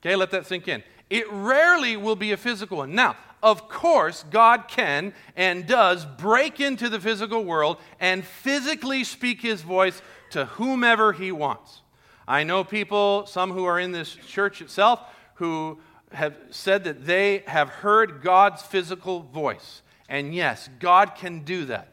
Okay, 0.00 0.16
let 0.16 0.30
that 0.30 0.46
sink 0.46 0.68
in. 0.68 0.82
It 1.08 1.30
rarely 1.30 1.96
will 1.96 2.16
be 2.16 2.32
a 2.32 2.36
physical 2.36 2.78
one. 2.78 2.94
Now, 2.94 3.16
of 3.42 3.68
course, 3.68 4.24
God 4.30 4.68
can 4.68 5.14
and 5.34 5.66
does 5.66 6.04
break 6.04 6.60
into 6.60 6.88
the 6.88 7.00
physical 7.00 7.44
world 7.44 7.78
and 7.98 8.24
physically 8.24 9.02
speak 9.04 9.40
his 9.40 9.62
voice 9.62 10.02
to 10.30 10.44
whomever 10.46 11.12
he 11.12 11.32
wants. 11.32 11.82
I 12.28 12.44
know 12.44 12.64
people, 12.64 13.26
some 13.26 13.50
who 13.50 13.64
are 13.64 13.80
in 13.80 13.92
this 13.92 14.14
church 14.14 14.60
itself, 14.62 15.00
who 15.34 15.78
have 16.12 16.36
said 16.50 16.84
that 16.84 17.06
they 17.06 17.44
have 17.46 17.68
heard 17.68 18.22
God's 18.22 18.62
physical 18.62 19.20
voice. 19.20 19.82
And 20.08 20.34
yes, 20.34 20.68
God 20.78 21.14
can 21.14 21.44
do 21.44 21.66
that. 21.66 21.88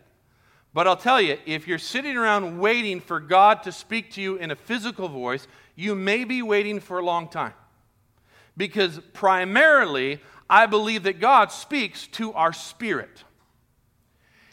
But 0.74 0.88
I'll 0.88 0.98
tell 0.98 1.22
you, 1.22 1.38
if 1.46 1.68
you're 1.68 1.80
sitting 1.80 2.18
around 2.18 2.60
waiting 2.60 3.00
for 3.00 3.20
God 3.20 3.64
to 3.64 3.72
speak 3.72 4.12
to 4.12 4.22
you 4.22 4.36
in 4.36 4.52
a 4.52 4.56
physical 4.56 5.08
voice, 5.08 5.48
you 5.76 5.96
may 5.96 6.24
be 6.24 6.42
waiting 6.42 6.80
for 6.80 7.00
a 7.00 7.06
long 7.06 7.28
time. 7.30 7.54
Because 8.56 9.00
primarily, 9.14 10.20
I 10.50 10.66
believe 10.66 11.04
that 11.04 11.20
God 11.20 11.52
speaks 11.52 12.08
to 12.08 12.34
our 12.34 12.54
spirit. 12.54 13.24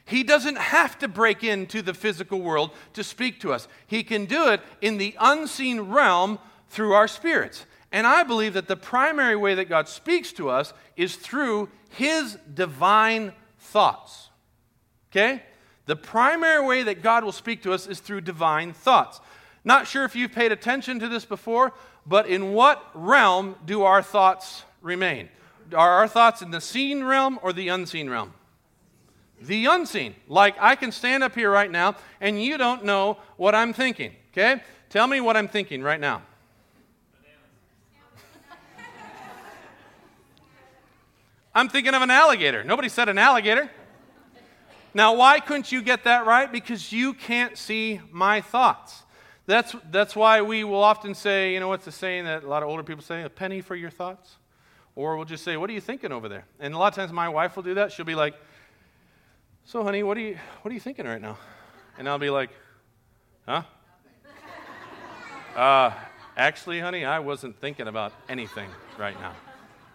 He 0.04 0.22
doesn't 0.22 0.58
have 0.58 0.98
to 0.98 1.08
break 1.08 1.42
into 1.42 1.80
the 1.80 1.94
physical 1.94 2.40
world 2.40 2.72
to 2.92 3.02
speak 3.02 3.40
to 3.40 3.52
us. 3.52 3.68
He 3.86 4.02
can 4.02 4.26
do 4.26 4.48
it 4.48 4.60
in 4.82 4.98
the 4.98 5.16
unseen 5.18 5.80
realm 5.80 6.38
through 6.68 6.92
our 6.92 7.08
spirits. 7.08 7.64
And 7.94 8.08
I 8.08 8.24
believe 8.24 8.54
that 8.54 8.66
the 8.66 8.74
primary 8.74 9.36
way 9.36 9.54
that 9.54 9.68
God 9.68 9.88
speaks 9.88 10.32
to 10.32 10.50
us 10.50 10.72
is 10.96 11.14
through 11.14 11.68
His 11.90 12.36
divine 12.52 13.32
thoughts. 13.60 14.30
Okay? 15.12 15.44
The 15.86 15.94
primary 15.94 16.66
way 16.66 16.82
that 16.82 17.02
God 17.04 17.22
will 17.22 17.30
speak 17.30 17.62
to 17.62 17.72
us 17.72 17.86
is 17.86 18.00
through 18.00 18.22
divine 18.22 18.72
thoughts. 18.72 19.20
Not 19.62 19.86
sure 19.86 20.04
if 20.04 20.16
you've 20.16 20.32
paid 20.32 20.50
attention 20.50 20.98
to 20.98 21.08
this 21.08 21.24
before, 21.24 21.72
but 22.04 22.26
in 22.26 22.52
what 22.52 22.84
realm 22.94 23.54
do 23.64 23.84
our 23.84 24.02
thoughts 24.02 24.64
remain? 24.82 25.28
Are 25.72 25.92
our 25.92 26.08
thoughts 26.08 26.42
in 26.42 26.50
the 26.50 26.60
seen 26.60 27.04
realm 27.04 27.38
or 27.42 27.52
the 27.52 27.68
unseen 27.68 28.10
realm? 28.10 28.32
The 29.40 29.66
unseen. 29.66 30.16
Like 30.26 30.56
I 30.58 30.74
can 30.74 30.90
stand 30.90 31.22
up 31.22 31.36
here 31.36 31.50
right 31.50 31.70
now 31.70 31.94
and 32.20 32.42
you 32.42 32.58
don't 32.58 32.84
know 32.84 33.18
what 33.36 33.54
I'm 33.54 33.72
thinking. 33.72 34.16
Okay? 34.32 34.64
Tell 34.90 35.06
me 35.06 35.20
what 35.20 35.36
I'm 35.36 35.46
thinking 35.46 35.80
right 35.80 36.00
now. 36.00 36.22
I'm 41.54 41.68
thinking 41.68 41.94
of 41.94 42.02
an 42.02 42.10
alligator. 42.10 42.64
Nobody 42.64 42.88
said 42.88 43.08
an 43.08 43.18
alligator. 43.18 43.70
Now, 44.92 45.14
why 45.14 45.40
couldn't 45.40 45.70
you 45.72 45.82
get 45.82 46.04
that 46.04 46.26
right? 46.26 46.50
Because 46.50 46.92
you 46.92 47.14
can't 47.14 47.56
see 47.58 48.00
my 48.10 48.40
thoughts. 48.40 49.02
That's, 49.46 49.74
that's 49.90 50.16
why 50.16 50.42
we 50.42 50.64
will 50.64 50.82
often 50.82 51.14
say, 51.14 51.52
you 51.52 51.60
know, 51.60 51.68
what's 51.68 51.84
the 51.84 51.92
saying 51.92 52.24
that 52.24 52.44
a 52.44 52.48
lot 52.48 52.62
of 52.62 52.68
older 52.68 52.82
people 52.82 53.02
say? 53.02 53.22
A 53.22 53.28
penny 53.28 53.60
for 53.60 53.76
your 53.76 53.90
thoughts? 53.90 54.36
Or 54.96 55.16
we'll 55.16 55.26
just 55.26 55.44
say, 55.44 55.56
what 55.56 55.68
are 55.68 55.72
you 55.72 55.80
thinking 55.80 56.12
over 56.12 56.28
there? 56.28 56.44
And 56.60 56.74
a 56.74 56.78
lot 56.78 56.88
of 56.88 56.94
times 56.94 57.12
my 57.12 57.28
wife 57.28 57.56
will 57.56 57.64
do 57.64 57.74
that. 57.74 57.92
She'll 57.92 58.06
be 58.06 58.14
like, 58.14 58.34
so, 59.64 59.82
honey, 59.82 60.02
what 60.02 60.16
are 60.16 60.20
you, 60.20 60.38
what 60.62 60.70
are 60.70 60.74
you 60.74 60.80
thinking 60.80 61.06
right 61.06 61.20
now? 61.20 61.38
And 61.98 62.08
I'll 62.08 62.18
be 62.18 62.30
like, 62.30 62.50
huh? 63.46 63.62
Uh, 65.56 65.92
actually, 66.36 66.80
honey, 66.80 67.04
I 67.04 67.18
wasn't 67.18 67.60
thinking 67.60 67.88
about 67.88 68.12
anything 68.28 68.68
right 68.98 69.18
now. 69.20 69.34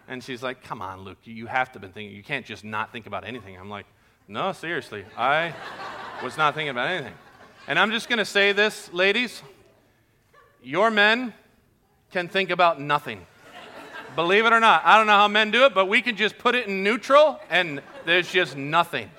And 0.10 0.24
she's 0.24 0.42
like, 0.42 0.64
come 0.64 0.82
on, 0.82 1.02
Luke, 1.02 1.20
you 1.24 1.46
have 1.46 1.68
to 1.70 1.74
have 1.74 1.82
been 1.84 1.92
thinking. 1.92 2.16
You 2.16 2.24
can't 2.24 2.46
just 2.46 2.64
not 2.64 2.92
think 2.92 3.06
about 3.06 3.24
anything. 3.24 3.56
I'm 3.56 3.70
like, 3.70 3.86
no, 4.28 4.52
seriously, 4.54 5.06
I 5.16 5.54
was 6.24 6.36
not 6.36 6.56
thinking 6.56 6.70
about 6.70 6.90
anything. 6.90 7.14
And 7.68 7.78
I'm 7.78 7.92
just 7.92 8.10
going 8.10 8.18
to 8.18 8.26
say 8.26 8.52
this, 8.52 8.92
ladies. 8.92 9.44
Your 10.64 10.90
men 10.90 11.34
can 12.12 12.28
think 12.28 12.50
about 12.50 12.82
nothing. 12.82 13.26
Believe 14.16 14.48
it 14.48 14.52
or 14.52 14.60
not. 14.60 14.82
I 14.84 14.98
don't 14.98 15.06
know 15.06 15.14
how 15.14 15.28
men 15.28 15.52
do 15.52 15.66
it, 15.66 15.76
but 15.76 15.86
we 15.86 16.02
can 16.02 16.16
just 16.16 16.40
put 16.40 16.56
it 16.56 16.68
in 16.68 16.84
neutral 16.84 17.40
and 17.52 17.80
there's 18.06 18.30
just 18.32 18.58
nothing. 18.58 19.12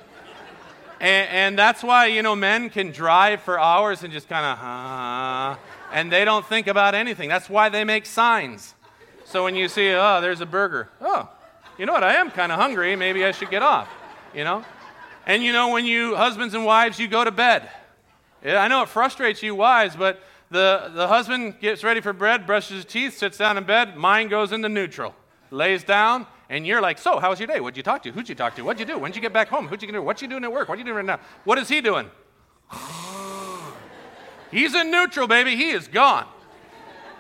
And, 1.01 1.29
and 1.31 1.59
that's 1.59 1.85
why, 1.85 2.07
you 2.07 2.23
know, 2.23 2.35
men 2.35 2.69
can 2.69 2.91
drive 2.91 3.43
for 3.43 3.61
hours 3.61 4.03
and 4.03 4.13
just 4.13 4.29
kind 4.29 4.45
of, 4.45 4.59
uh, 4.59 5.61
and 5.93 6.11
they 6.11 6.25
don't 6.25 6.45
think 6.45 6.67
about 6.67 6.97
anything. 6.97 7.29
That's 7.29 7.49
why 7.49 7.69
they 7.69 7.85
make 7.85 8.07
signs. 8.07 8.75
So 9.31 9.45
when 9.45 9.55
you 9.55 9.69
see, 9.69 9.93
oh, 9.93 10.21
there's 10.21 10.41
a 10.41 10.47
burger, 10.47 10.89
oh, 11.01 11.29
you 11.79 11.87
know 11.87 11.93
what, 11.93 12.03
I 12.03 12.15
am 12.15 12.33
kind 12.33 12.51
of 12.51 12.59
hungry. 12.59 12.97
Maybe 12.97 13.25
I 13.25 13.31
should 13.31 13.49
get 13.49 13.63
off, 13.63 13.89
you 14.35 14.43
know? 14.43 14.65
And 15.25 15.45
you 15.45 15.53
know, 15.53 15.69
when 15.69 15.87
you, 15.87 16.17
husbands 16.17 16.53
and 16.53 16.65
wives, 16.65 16.99
you 16.99 17.07
go 17.07 17.23
to 17.23 17.31
bed. 17.31 17.71
I 18.45 18.67
know 18.67 18.83
it 18.83 18.89
frustrates 18.89 19.41
you 19.41 19.55
wives, 19.55 19.95
but 19.95 20.21
the, 20.51 20.91
the 20.93 21.07
husband 21.07 21.61
gets 21.61 21.85
ready 21.85 22.01
for 22.01 22.13
bed, 22.13 22.45
brushes 22.45 22.79
his 22.79 22.85
teeth, 22.85 23.17
sits 23.17 23.39
down 23.39 23.57
in 23.57 23.63
bed, 23.63 23.97
mind 23.97 24.31
goes 24.31 24.51
into 24.51 24.69
neutral, 24.69 25.15
lays 25.53 25.85
down, 25.85 26.27
and 26.49 26.67
you're 26.67 26.81
like, 26.81 26.99
so, 26.99 27.21
how 27.21 27.31
was 27.31 27.39
your 27.39 27.47
day? 27.47 27.61
What'd 27.61 27.77
you 27.77 27.85
talk 27.85 28.03
to? 28.03 28.11
Who'd 28.11 28.29
you 28.29 28.35
talk 28.35 28.57
to? 28.57 28.63
What'd 28.63 28.81
you 28.81 28.93
do? 28.93 28.99
When'd 28.99 29.15
you 29.15 29.23
get 29.23 29.33
back 29.33 29.47
home? 29.47 29.69
Who'd 29.69 29.81
you 29.81 29.93
do? 29.93 30.03
What 30.03 30.21
you 30.21 30.27
doing 30.27 30.43
at 30.43 30.51
work? 30.51 30.69
What 30.69 30.75
are 30.75 30.79
you 30.79 30.85
doing 30.85 30.97
right 30.97 31.07
now? 31.07 31.21
What 31.45 31.57
is 31.59 31.69
he 31.69 31.81
doing? 31.81 32.11
He's 34.51 34.75
in 34.75 34.91
neutral, 34.91 35.29
baby. 35.29 35.55
He 35.55 35.71
is 35.71 35.87
gone. 35.87 36.27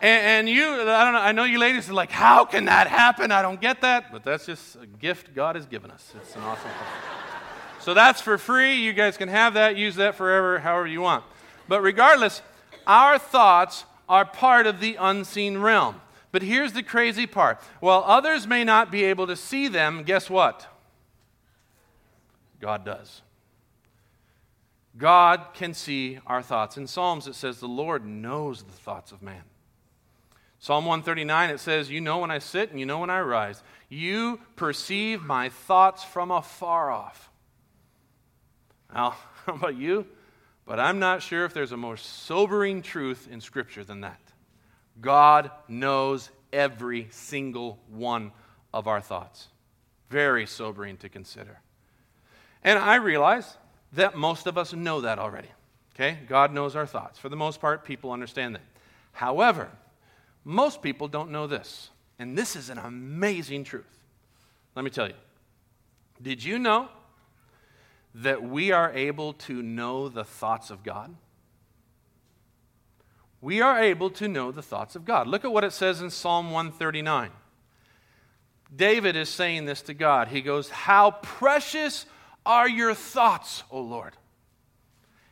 And, 0.00 0.48
and, 0.48 0.48
you, 0.48 0.64
I 0.64 1.04
don't 1.04 1.12
know, 1.12 1.20
I 1.20 1.32
know 1.32 1.44
you 1.44 1.58
ladies 1.58 1.90
are 1.90 1.92
like, 1.92 2.10
how 2.10 2.46
can 2.46 2.64
that 2.64 2.86
happen? 2.86 3.30
I 3.30 3.42
don't 3.42 3.60
get 3.60 3.82
that. 3.82 4.10
But 4.10 4.24
that's 4.24 4.46
just 4.46 4.76
a 4.76 4.86
gift 4.86 5.34
God 5.34 5.56
has 5.56 5.66
given 5.66 5.90
us. 5.90 6.12
It's 6.16 6.36
an 6.36 6.42
awesome 6.42 6.70
thing. 6.70 7.10
So 7.80 7.94
that's 7.94 8.20
for 8.20 8.38
free. 8.38 8.74
You 8.74 8.92
guys 8.92 9.16
can 9.16 9.28
have 9.28 9.54
that, 9.54 9.76
use 9.76 9.96
that 9.96 10.14
forever, 10.14 10.58
however 10.58 10.86
you 10.86 11.00
want. 11.00 11.24
But 11.68 11.82
regardless, 11.82 12.42
our 12.86 13.18
thoughts 13.18 13.84
are 14.08 14.24
part 14.24 14.66
of 14.66 14.80
the 14.80 14.96
unseen 14.96 15.58
realm. 15.58 16.00
But 16.32 16.42
here's 16.42 16.72
the 16.72 16.82
crazy 16.82 17.26
part 17.26 17.60
while 17.80 18.02
others 18.06 18.46
may 18.46 18.64
not 18.64 18.90
be 18.90 19.04
able 19.04 19.26
to 19.26 19.36
see 19.36 19.68
them, 19.68 20.02
guess 20.02 20.30
what? 20.30 20.66
God 22.60 22.84
does. 22.84 23.22
God 24.96 25.46
can 25.54 25.72
see 25.72 26.18
our 26.26 26.42
thoughts. 26.42 26.76
In 26.76 26.86
Psalms, 26.86 27.26
it 27.26 27.34
says, 27.34 27.60
The 27.60 27.68
Lord 27.68 28.04
knows 28.04 28.62
the 28.62 28.72
thoughts 28.72 29.12
of 29.12 29.22
man. 29.22 29.42
Psalm 30.62 30.84
139, 30.84 31.50
it 31.50 31.58
says, 31.58 31.90
You 31.90 32.02
know 32.02 32.18
when 32.18 32.30
I 32.30 32.38
sit 32.38 32.70
and 32.70 32.78
you 32.78 32.84
know 32.84 32.98
when 32.98 33.08
I 33.08 33.20
rise. 33.20 33.62
You 33.88 34.40
perceive 34.56 35.22
my 35.22 35.48
thoughts 35.48 36.04
from 36.04 36.30
afar 36.30 36.90
off. 36.90 37.30
Now, 38.92 39.16
how 39.46 39.54
about 39.54 39.76
you? 39.76 40.06
But 40.66 40.78
I'm 40.78 40.98
not 40.98 41.22
sure 41.22 41.46
if 41.46 41.54
there's 41.54 41.72
a 41.72 41.78
more 41.78 41.96
sobering 41.96 42.82
truth 42.82 43.26
in 43.30 43.40
Scripture 43.40 43.84
than 43.84 44.02
that. 44.02 44.20
God 45.00 45.50
knows 45.66 46.30
every 46.52 47.08
single 47.10 47.78
one 47.88 48.30
of 48.72 48.86
our 48.86 49.00
thoughts. 49.00 49.48
Very 50.10 50.46
sobering 50.46 50.98
to 50.98 51.08
consider. 51.08 51.58
And 52.62 52.78
I 52.78 52.96
realize 52.96 53.56
that 53.94 54.14
most 54.14 54.46
of 54.46 54.58
us 54.58 54.74
know 54.74 55.00
that 55.00 55.18
already. 55.18 55.48
Okay? 55.94 56.18
God 56.28 56.52
knows 56.52 56.76
our 56.76 56.86
thoughts. 56.86 57.18
For 57.18 57.30
the 57.30 57.36
most 57.36 57.62
part, 57.62 57.84
people 57.84 58.12
understand 58.12 58.56
that. 58.56 58.62
However, 59.12 59.70
most 60.50 60.82
people 60.82 61.08
don't 61.08 61.30
know 61.30 61.46
this. 61.46 61.90
And 62.18 62.36
this 62.36 62.56
is 62.56 62.70
an 62.70 62.78
amazing 62.78 63.64
truth. 63.64 64.04
Let 64.74 64.84
me 64.84 64.90
tell 64.90 65.08
you. 65.08 65.14
Did 66.20 66.44
you 66.44 66.58
know 66.58 66.88
that 68.14 68.42
we 68.42 68.72
are 68.72 68.92
able 68.92 69.32
to 69.34 69.62
know 69.62 70.08
the 70.08 70.24
thoughts 70.24 70.70
of 70.70 70.82
God? 70.82 71.14
We 73.40 73.62
are 73.62 73.82
able 73.82 74.10
to 74.10 74.28
know 74.28 74.52
the 74.52 74.62
thoughts 74.62 74.94
of 74.94 75.04
God. 75.04 75.26
Look 75.26 75.44
at 75.44 75.52
what 75.52 75.64
it 75.64 75.72
says 75.72 76.02
in 76.02 76.10
Psalm 76.10 76.50
139. 76.50 77.30
David 78.74 79.16
is 79.16 79.28
saying 79.30 79.64
this 79.64 79.80
to 79.82 79.94
God. 79.94 80.28
He 80.28 80.42
goes, 80.42 80.68
How 80.68 81.12
precious 81.22 82.04
are 82.44 82.68
your 82.68 82.94
thoughts, 82.94 83.62
O 83.70 83.80
Lord! 83.80 84.14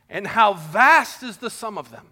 and 0.09 0.25
how 0.25 0.53
vast 0.53 1.23
is 1.23 1.37
the 1.37 1.49
sum 1.49 1.77
of 1.77 1.91
them. 1.91 2.07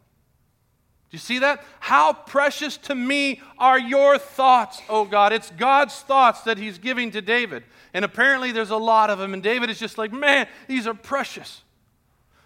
Do 1.09 1.15
you 1.15 1.19
see 1.19 1.39
that? 1.39 1.63
How 1.79 2.11
precious 2.11 2.75
to 2.77 2.95
me 2.95 3.41
are 3.57 3.79
your 3.79 4.17
thoughts, 4.17 4.81
oh 4.89 5.05
God. 5.05 5.31
It's 5.31 5.51
God's 5.51 5.95
thoughts 5.95 6.41
that 6.41 6.57
he's 6.57 6.77
giving 6.77 7.11
to 7.11 7.21
David. 7.21 7.63
And 7.93 8.03
apparently 8.03 8.51
there's 8.51 8.71
a 8.71 8.77
lot 8.77 9.09
of 9.09 9.17
them. 9.17 9.33
And 9.33 9.41
David 9.41 9.69
is 9.69 9.79
just 9.79 9.97
like, 9.97 10.11
man, 10.11 10.47
these 10.67 10.85
are 10.85 10.93
precious. 10.93 11.61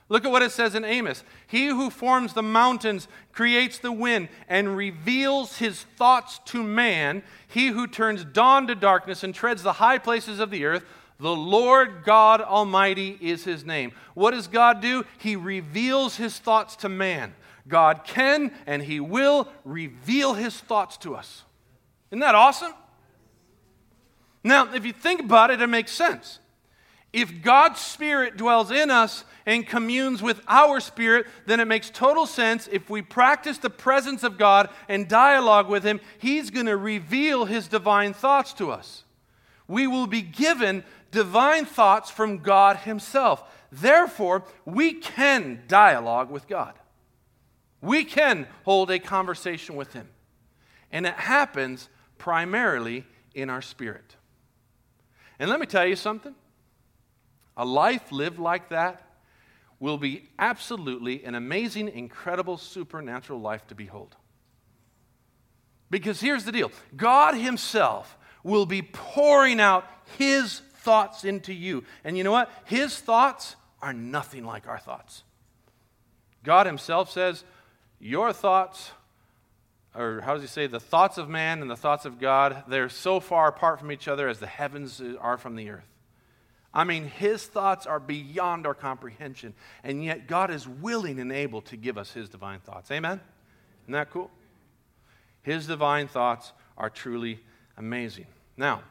Look 0.09 0.25
at 0.25 0.31
what 0.31 0.43
it 0.43 0.51
says 0.51 0.75
in 0.75 0.83
Amos. 0.83 1.23
He 1.47 1.67
who 1.67 1.89
forms 1.89 2.33
the 2.33 2.43
mountains 2.43 3.07
creates 3.31 3.79
the 3.79 3.93
wind 3.93 4.27
and 4.47 4.75
reveals 4.75 5.57
his 5.57 5.83
thoughts 5.95 6.39
to 6.47 6.61
man. 6.61 7.23
He 7.47 7.67
who 7.67 7.87
turns 7.87 8.25
dawn 8.25 8.67
to 8.67 8.75
darkness 8.75 9.23
and 9.23 9.33
treads 9.33 9.63
the 9.63 9.73
high 9.73 9.97
places 9.97 10.39
of 10.39 10.51
the 10.51 10.65
earth. 10.65 10.83
The 11.17 11.33
Lord 11.33 12.03
God 12.03 12.41
Almighty 12.41 13.17
is 13.21 13.45
his 13.45 13.63
name. 13.63 13.93
What 14.13 14.31
does 14.31 14.47
God 14.47 14.81
do? 14.81 15.05
He 15.17 15.35
reveals 15.35 16.17
his 16.17 16.37
thoughts 16.37 16.75
to 16.77 16.89
man. 16.89 17.33
God 17.67 18.03
can 18.03 18.51
and 18.65 18.81
He 18.81 18.99
will 18.99 19.47
reveal 19.63 20.33
His 20.33 20.57
thoughts 20.57 20.97
to 20.97 21.15
us. 21.15 21.43
Isn't 22.11 22.19
that 22.19 22.35
awesome? 22.35 22.73
Now, 24.43 24.73
if 24.73 24.85
you 24.85 24.93
think 24.93 25.21
about 25.21 25.51
it, 25.51 25.61
it 25.61 25.67
makes 25.67 25.91
sense. 25.91 26.39
If 27.13 27.41
God's 27.41 27.79
Spirit 27.79 28.37
dwells 28.37 28.71
in 28.71 28.89
us 28.89 29.25
and 29.45 29.67
communes 29.67 30.21
with 30.21 30.41
our 30.47 30.79
spirit, 30.79 31.27
then 31.45 31.59
it 31.59 31.67
makes 31.67 31.89
total 31.89 32.25
sense. 32.25 32.69
If 32.71 32.89
we 32.89 33.01
practice 33.01 33.57
the 33.57 33.69
presence 33.69 34.23
of 34.23 34.37
God 34.37 34.69
and 34.87 35.07
dialogue 35.07 35.67
with 35.67 35.83
Him, 35.83 35.99
He's 36.19 36.49
going 36.49 36.67
to 36.67 36.77
reveal 36.77 37.45
His 37.45 37.67
divine 37.67 38.13
thoughts 38.13 38.53
to 38.53 38.71
us. 38.71 39.03
We 39.67 39.87
will 39.87 40.07
be 40.07 40.21
given 40.21 40.83
divine 41.11 41.65
thoughts 41.65 42.09
from 42.09 42.39
God 42.39 42.77
Himself. 42.77 43.43
Therefore, 43.71 44.43
we 44.65 44.93
can 44.93 45.63
dialogue 45.67 46.29
with 46.29 46.47
God. 46.47 46.73
We 47.81 48.03
can 48.03 48.47
hold 48.63 48.91
a 48.91 48.99
conversation 48.99 49.75
with 49.75 49.93
Him. 49.93 50.07
And 50.91 51.05
it 51.05 51.15
happens 51.15 51.89
primarily 52.17 53.05
in 53.33 53.49
our 53.49 53.61
spirit. 53.61 54.15
And 55.39 55.49
let 55.49 55.59
me 55.59 55.65
tell 55.65 55.85
you 55.85 55.95
something 55.95 56.35
a 57.57 57.65
life 57.65 58.11
lived 58.11 58.39
like 58.39 58.69
that 58.69 59.03
will 59.79 59.97
be 59.97 60.29
absolutely 60.37 61.23
an 61.25 61.35
amazing, 61.35 61.89
incredible, 61.89 62.57
supernatural 62.57 63.41
life 63.41 63.65
to 63.67 63.75
behold. 63.75 64.15
Because 65.89 66.21
here's 66.21 66.45
the 66.45 66.51
deal 66.51 66.71
God 66.95 67.35
Himself 67.35 68.17
will 68.43 68.65
be 68.65 68.81
pouring 68.81 69.59
out 69.59 69.85
His 70.17 70.61
thoughts 70.77 71.23
into 71.23 71.53
you. 71.53 71.83
And 72.03 72.17
you 72.17 72.23
know 72.23 72.31
what? 72.31 72.51
His 72.65 72.97
thoughts 72.97 73.55
are 73.81 73.93
nothing 73.93 74.45
like 74.45 74.67
our 74.67 74.79
thoughts. 74.79 75.23
God 76.43 76.65
Himself 76.65 77.11
says, 77.11 77.43
your 78.01 78.33
thoughts, 78.33 78.91
or 79.95 80.21
how 80.21 80.33
does 80.33 80.41
he 80.41 80.47
say, 80.47 80.67
the 80.67 80.79
thoughts 80.79 81.17
of 81.17 81.29
man 81.29 81.61
and 81.61 81.69
the 81.69 81.75
thoughts 81.75 82.05
of 82.05 82.19
God, 82.19 82.63
they're 82.67 82.89
so 82.89 83.19
far 83.19 83.47
apart 83.47 83.79
from 83.79 83.91
each 83.91 84.07
other 84.07 84.27
as 84.27 84.39
the 84.39 84.47
heavens 84.47 85.01
are 85.19 85.37
from 85.37 85.55
the 85.55 85.69
earth. 85.69 85.87
I 86.73 86.83
mean, 86.83 87.05
his 87.05 87.45
thoughts 87.45 87.85
are 87.85 87.99
beyond 87.99 88.65
our 88.65 88.73
comprehension, 88.73 89.53
and 89.83 90.03
yet 90.03 90.27
God 90.27 90.49
is 90.51 90.67
willing 90.67 91.19
and 91.19 91.31
able 91.31 91.61
to 91.63 91.77
give 91.77 91.97
us 91.97 92.11
his 92.11 92.29
divine 92.29 92.59
thoughts. 92.61 92.89
Amen? 92.91 93.19
Isn't 93.83 93.93
that 93.93 94.09
cool? 94.09 94.31
His 95.43 95.67
divine 95.67 96.07
thoughts 96.07 96.53
are 96.77 96.89
truly 96.89 97.39
amazing. 97.77 98.27
Now, 98.55 98.83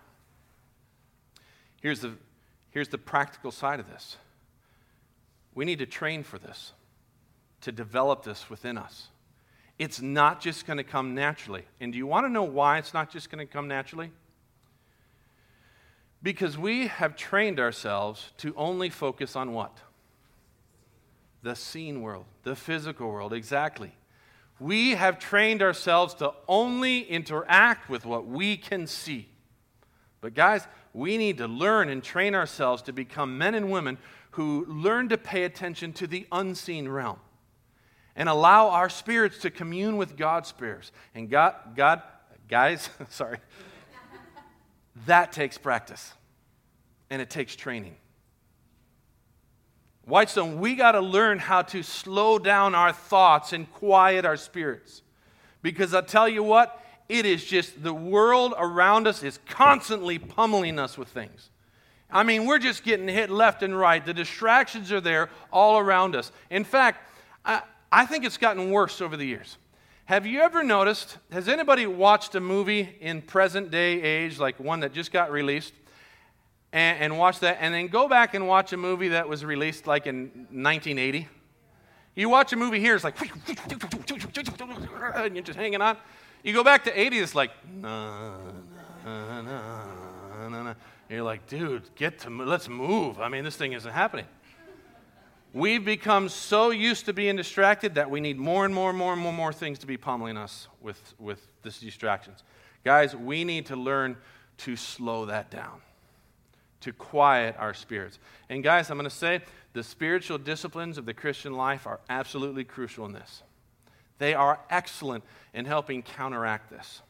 here's 1.81 2.01
the, 2.01 2.13
here's 2.71 2.89
the 2.89 2.99
practical 2.99 3.51
side 3.51 3.81
of 3.81 3.89
this 3.89 4.17
we 5.55 5.65
need 5.65 5.81
to 5.81 5.87
train 5.87 6.23
for 6.23 6.39
this 6.39 6.73
to 7.63 7.73
develop 7.73 8.25
this 8.25 8.49
within 8.49 8.79
us. 8.79 9.09
It's 9.79 10.01
not 10.01 10.41
just 10.41 10.67
going 10.67 10.77
to 10.77 10.85
come 10.85 11.15
naturally. 11.15 11.65
And 11.81 11.93
do 11.93 11.99
you 11.99 12.07
want 12.07 12.27
to 12.27 12.31
know 12.31 12.43
why 12.43 12.79
it's 12.79 12.93
not 12.93 13.11
just 13.11 13.31
going 13.31 13.47
to 13.47 13.51
come 13.51 13.67
naturally? 13.67 14.11
Because 16.23 16.59
we 16.59 16.89
have 16.89 17.17
trained 17.17 17.59
ourselves 17.59 18.33
to 18.39 18.55
only 18.57 18.91
focus 18.91 19.37
on 19.37 19.53
what? 19.53 19.79
The 21.43 21.57
seen 21.57 22.03
world, 22.03 22.27
the 22.43 22.55
physical 22.55 23.11
world, 23.11 23.33
exactly. 23.33 23.95
We 24.59 24.91
have 24.91 25.19
trained 25.19 25.63
ourselves 25.63 26.13
to 26.17 26.35
only 26.47 27.01
interact 27.01 27.89
with 27.89 28.05
what 28.05 28.27
we 28.27 28.59
can 28.59 28.87
see. 28.87 29.29
But, 30.21 30.35
guys, 30.35 30.67
we 30.93 31.17
need 31.17 31.39
to 31.39 31.49
learn 31.49 31.89
and 31.89 32.05
train 32.05 32.35
ourselves 32.35 32.83
to 32.83 32.93
become 32.93 33.39
men 33.39 33.55
and 33.55 33.71
women 33.71 33.97
who 34.33 34.67
learn 34.67 35.09
to 35.09 35.17
pay 35.17 35.45
attention 35.45 35.95
to 35.95 36.07
the 36.07 36.27
unseen 36.31 36.87
realm 36.87 37.19
and 38.17 38.29
allow 38.29 38.69
our 38.69 38.89
spirits 38.89 39.39
to 39.39 39.51
commune 39.51 39.97
with 39.97 40.17
God's 40.17 40.49
spirits. 40.49 40.93
And 41.15 41.31
God, 41.31 41.55
God, 41.77 42.03
guys, 42.49 42.89
sorry, 43.09 43.39
that 45.07 45.33
takes 45.33 45.59
practice 45.59 46.13
and 47.09 47.21
it 47.23 47.31
takes 47.31 47.57
training. 47.57 47.97
Whitestone, 50.05 50.59
we 50.59 50.75
got 50.75 50.93
to 50.93 51.01
learn 51.01 51.39
how 51.39 51.63
to 51.63 51.83
slow 51.83 52.39
down 52.39 52.75
our 52.75 52.93
thoughts 52.93 53.53
and 53.53 53.71
quiet 53.73 54.25
our 54.25 54.37
spirits. 54.37 55.03
Because 55.63 55.95
I 55.95 56.01
tell 56.01 56.29
you 56.29 56.43
what, 56.43 56.85
it 57.09 57.27
is 57.27 57.45
just 57.45 57.83
the 57.83 57.93
world 57.93 58.55
around 58.57 59.07
us 59.07 59.23
is 59.23 59.39
constantly 59.49 60.19
pummeling 60.19 60.79
us 60.79 60.97
with 60.97 61.09
things. 61.09 61.51
I 62.11 62.23
mean, 62.25 62.47
we're 62.47 62.59
just 62.59 62.83
getting 62.83 63.09
hit 63.09 63.31
left 63.31 63.63
and 63.63 63.77
right. 63.77 64.05
The 64.05 64.15
distractions 64.15 64.91
are 64.91 65.01
there 65.01 65.31
all 65.53 65.79
around 65.79 66.17
us. 66.17 66.33
In 66.51 66.65
fact, 66.65 67.09
I, 67.45 67.63
I 67.93 68.07
think 68.07 68.25
it's 68.25 68.37
gotten 68.37 68.71
worse 68.71 69.01
over 69.01 69.17
the 69.17 69.25
years. 69.25 69.59
Have 70.05 70.27
you 70.27 70.41
ever 70.41 70.63
noticed, 70.63 71.19
has 71.31 71.49
anybody 71.49 71.87
watched 71.87 72.35
a 72.35 72.41
movie 72.41 72.97
in 73.01 73.23
present 73.23 73.71
day 73.71 74.01
age, 74.03 74.39
like 74.39 74.59
one 74.59 74.81
that 74.81 74.93
just 74.93 75.13
got 75.13 75.31
released, 75.31 75.73
and, 76.73 76.99
and 76.99 77.19
watch 77.19 77.41
that, 77.41 77.59
and 77.61 77.75
then 77.75 77.89
go 77.89 78.09
back 78.09 78.35
and 78.35 78.47
watch 78.47 78.73
a 78.73 78.77
movie 78.77 79.09
that 79.09 79.29
was 79.29 79.45
released 79.45 79.87
like 79.87 80.07
in 80.07 80.31
1980? 80.51 81.29
You 82.15 82.29
watch 82.29 82.53
a 82.53 82.57
movie 82.57 82.81
here, 82.81 82.97
it's 82.97 83.05
like, 83.05 83.21
and 83.21 85.37
you're 85.37 85.45
just 85.45 85.59
hanging 85.59 85.81
on. 85.81 85.97
You 86.43 86.53
go 86.53 86.65
back 86.65 86.85
to 86.85 87.01
80, 87.01 87.19
it's 87.19 87.35
like, 87.35 87.51
You're 91.09 91.25
like, 91.25 91.47
dude, 91.49 91.83
get 91.97 92.21
to, 92.21 92.31
let's 92.31 92.69
move. 92.69 93.21
I 93.21 93.29
mean, 93.29 93.43
this 93.43 93.57
thing 93.57 93.73
isn't 93.73 93.93
happening. 93.93 94.27
We've 95.53 95.85
become 95.85 96.29
so 96.29 96.71
used 96.71 97.07
to 97.07 97.13
being 97.13 97.35
distracted 97.35 97.97
that 97.97 98.09
we 98.09 98.21
need 98.21 98.39
more 98.39 98.65
and 98.65 98.73
more 98.73 98.91
and 98.91 98.99
more 98.99 99.13
and 99.13 99.21
more, 99.21 99.31
and 99.31 99.37
more 99.37 99.53
things 99.53 99.81
to 99.81 99.87
be 99.87 99.97
pummeling 99.97 100.37
us 100.37 100.69
with, 100.81 101.15
with 101.19 101.45
these 101.63 101.81
distractions. 101.81 102.45
Guys, 102.85 103.17
we 103.17 103.43
need 103.43 103.67
to 103.67 103.77
learn 103.77 104.17
to 104.59 104.77
slow 104.77 105.27
that 105.27 105.51
down, 105.51 105.81
to 106.83 106.93
quiet 106.93 107.57
our 107.59 107.75
spirits. 107.75 108.21
And 108.49 108.63
guys, 108.63 108.91
I'm 108.91 108.97
going 108.97 109.11
to 109.11 109.15
say 109.15 109.41
the 109.73 109.83
spiritual 109.83 110.39
disciplines 110.39 110.99
of 110.99 111.05
the 111.07 111.15
Christian 111.15 111.55
life 111.55 111.87
are 111.87 111.99
absolutely 112.09 112.63
crucial 112.63 113.05
in 113.07 113.13
this. 113.13 113.43
They 114.19 114.35
are 114.35 114.61
excellent 114.71 115.25
in 115.53 115.65
helping 115.65 116.03
counteract 116.03 116.71
this. 116.71 117.03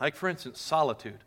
Like, 0.00 0.16
for 0.16 0.28
instance, 0.28 0.60
solitude. 0.60 1.18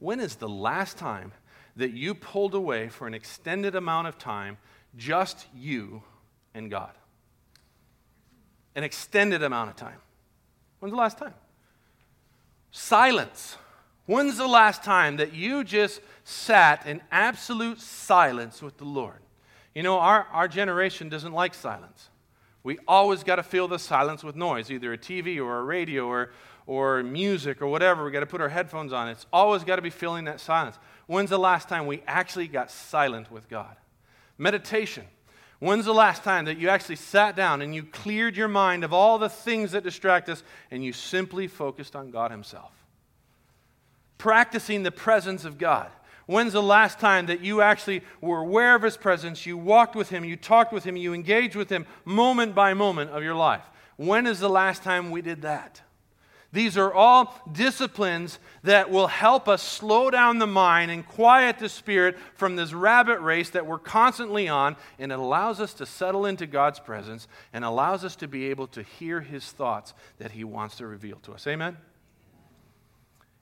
When 0.00 0.18
is 0.18 0.36
the 0.36 0.48
last 0.48 0.98
time 0.98 1.32
that 1.76 1.92
you 1.92 2.14
pulled 2.14 2.54
away 2.54 2.88
for 2.88 3.06
an 3.06 3.14
extended 3.14 3.76
amount 3.76 4.08
of 4.08 4.18
time 4.18 4.56
just 4.96 5.46
you 5.54 6.02
and 6.54 6.70
God. 6.70 6.92
An 8.74 8.84
extended 8.84 9.42
amount 9.42 9.70
of 9.70 9.76
time. 9.76 9.98
When's 10.80 10.92
the 10.92 10.98
last 10.98 11.18
time? 11.18 11.34
Silence. 12.70 13.56
When's 14.06 14.36
the 14.36 14.46
last 14.46 14.82
time 14.82 15.16
that 15.16 15.34
you 15.34 15.64
just 15.64 16.00
sat 16.24 16.86
in 16.86 17.02
absolute 17.10 17.80
silence 17.80 18.62
with 18.62 18.78
the 18.78 18.84
Lord? 18.84 19.20
You 19.74 19.82
know, 19.82 19.98
our, 19.98 20.26
our 20.32 20.48
generation 20.48 21.08
doesn't 21.08 21.32
like 21.32 21.54
silence. 21.54 22.08
We 22.62 22.78
always 22.88 23.22
got 23.22 23.36
to 23.36 23.42
fill 23.42 23.68
the 23.68 23.78
silence 23.78 24.24
with 24.24 24.36
noise, 24.36 24.70
either 24.70 24.92
a 24.92 24.98
TV 24.98 25.38
or 25.38 25.58
a 25.58 25.62
radio 25.62 26.06
or, 26.06 26.32
or 26.66 27.02
music 27.02 27.62
or 27.62 27.66
whatever. 27.66 28.04
We 28.04 28.10
got 28.10 28.20
to 28.20 28.26
put 28.26 28.40
our 28.40 28.48
headphones 28.48 28.92
on. 28.92 29.08
It's 29.08 29.26
always 29.32 29.64
got 29.64 29.76
to 29.76 29.82
be 29.82 29.90
filling 29.90 30.24
that 30.24 30.40
silence. 30.40 30.78
When's 31.06 31.30
the 31.30 31.38
last 31.38 31.68
time 31.68 31.86
we 31.86 32.02
actually 32.06 32.48
got 32.48 32.70
silent 32.70 33.30
with 33.30 33.48
God? 33.48 33.76
Meditation. 34.38 35.04
When's 35.58 35.84
the 35.84 35.94
last 35.94 36.22
time 36.22 36.44
that 36.44 36.58
you 36.58 36.68
actually 36.68 36.96
sat 36.96 37.34
down 37.34 37.62
and 37.62 37.74
you 37.74 37.82
cleared 37.82 38.36
your 38.36 38.48
mind 38.48 38.84
of 38.84 38.92
all 38.92 39.18
the 39.18 39.28
things 39.28 39.72
that 39.72 39.82
distract 39.82 40.28
us 40.28 40.44
and 40.70 40.84
you 40.84 40.92
simply 40.92 41.48
focused 41.48 41.96
on 41.96 42.12
God 42.12 42.30
Himself? 42.30 42.72
Practicing 44.18 44.84
the 44.84 44.92
presence 44.92 45.44
of 45.44 45.58
God. 45.58 45.90
When's 46.26 46.52
the 46.52 46.62
last 46.62 47.00
time 47.00 47.26
that 47.26 47.40
you 47.40 47.60
actually 47.60 48.02
were 48.20 48.38
aware 48.38 48.76
of 48.76 48.82
His 48.82 48.96
presence, 48.96 49.46
you 49.46 49.56
walked 49.56 49.96
with 49.96 50.10
Him, 50.10 50.24
you 50.24 50.36
talked 50.36 50.72
with 50.72 50.84
Him, 50.84 50.96
you 50.96 51.12
engaged 51.12 51.56
with 51.56 51.70
Him 51.70 51.86
moment 52.04 52.54
by 52.54 52.74
moment 52.74 53.10
of 53.10 53.24
your 53.24 53.34
life? 53.34 53.64
When 53.96 54.26
is 54.26 54.38
the 54.38 54.50
last 54.50 54.84
time 54.84 55.10
we 55.10 55.22
did 55.22 55.42
that? 55.42 55.82
These 56.50 56.78
are 56.78 56.92
all 56.92 57.34
disciplines 57.52 58.38
that 58.62 58.90
will 58.90 59.06
help 59.06 59.48
us 59.48 59.62
slow 59.62 60.10
down 60.10 60.38
the 60.38 60.46
mind 60.46 60.90
and 60.90 61.06
quiet 61.06 61.58
the 61.58 61.68
spirit 61.68 62.16
from 62.34 62.56
this 62.56 62.72
rabbit 62.72 63.20
race 63.20 63.50
that 63.50 63.66
we're 63.66 63.78
constantly 63.78 64.48
on, 64.48 64.76
and 64.98 65.12
it 65.12 65.18
allows 65.18 65.60
us 65.60 65.74
to 65.74 65.84
settle 65.84 66.24
into 66.24 66.46
God's 66.46 66.80
presence 66.80 67.28
and 67.52 67.64
allows 67.64 68.02
us 68.02 68.16
to 68.16 68.28
be 68.28 68.46
able 68.46 68.66
to 68.68 68.82
hear 68.82 69.20
His 69.20 69.44
thoughts 69.44 69.92
that 70.16 70.30
He 70.30 70.42
wants 70.42 70.76
to 70.76 70.86
reveal 70.86 71.18
to 71.24 71.32
us. 71.32 71.46
Amen? 71.46 71.76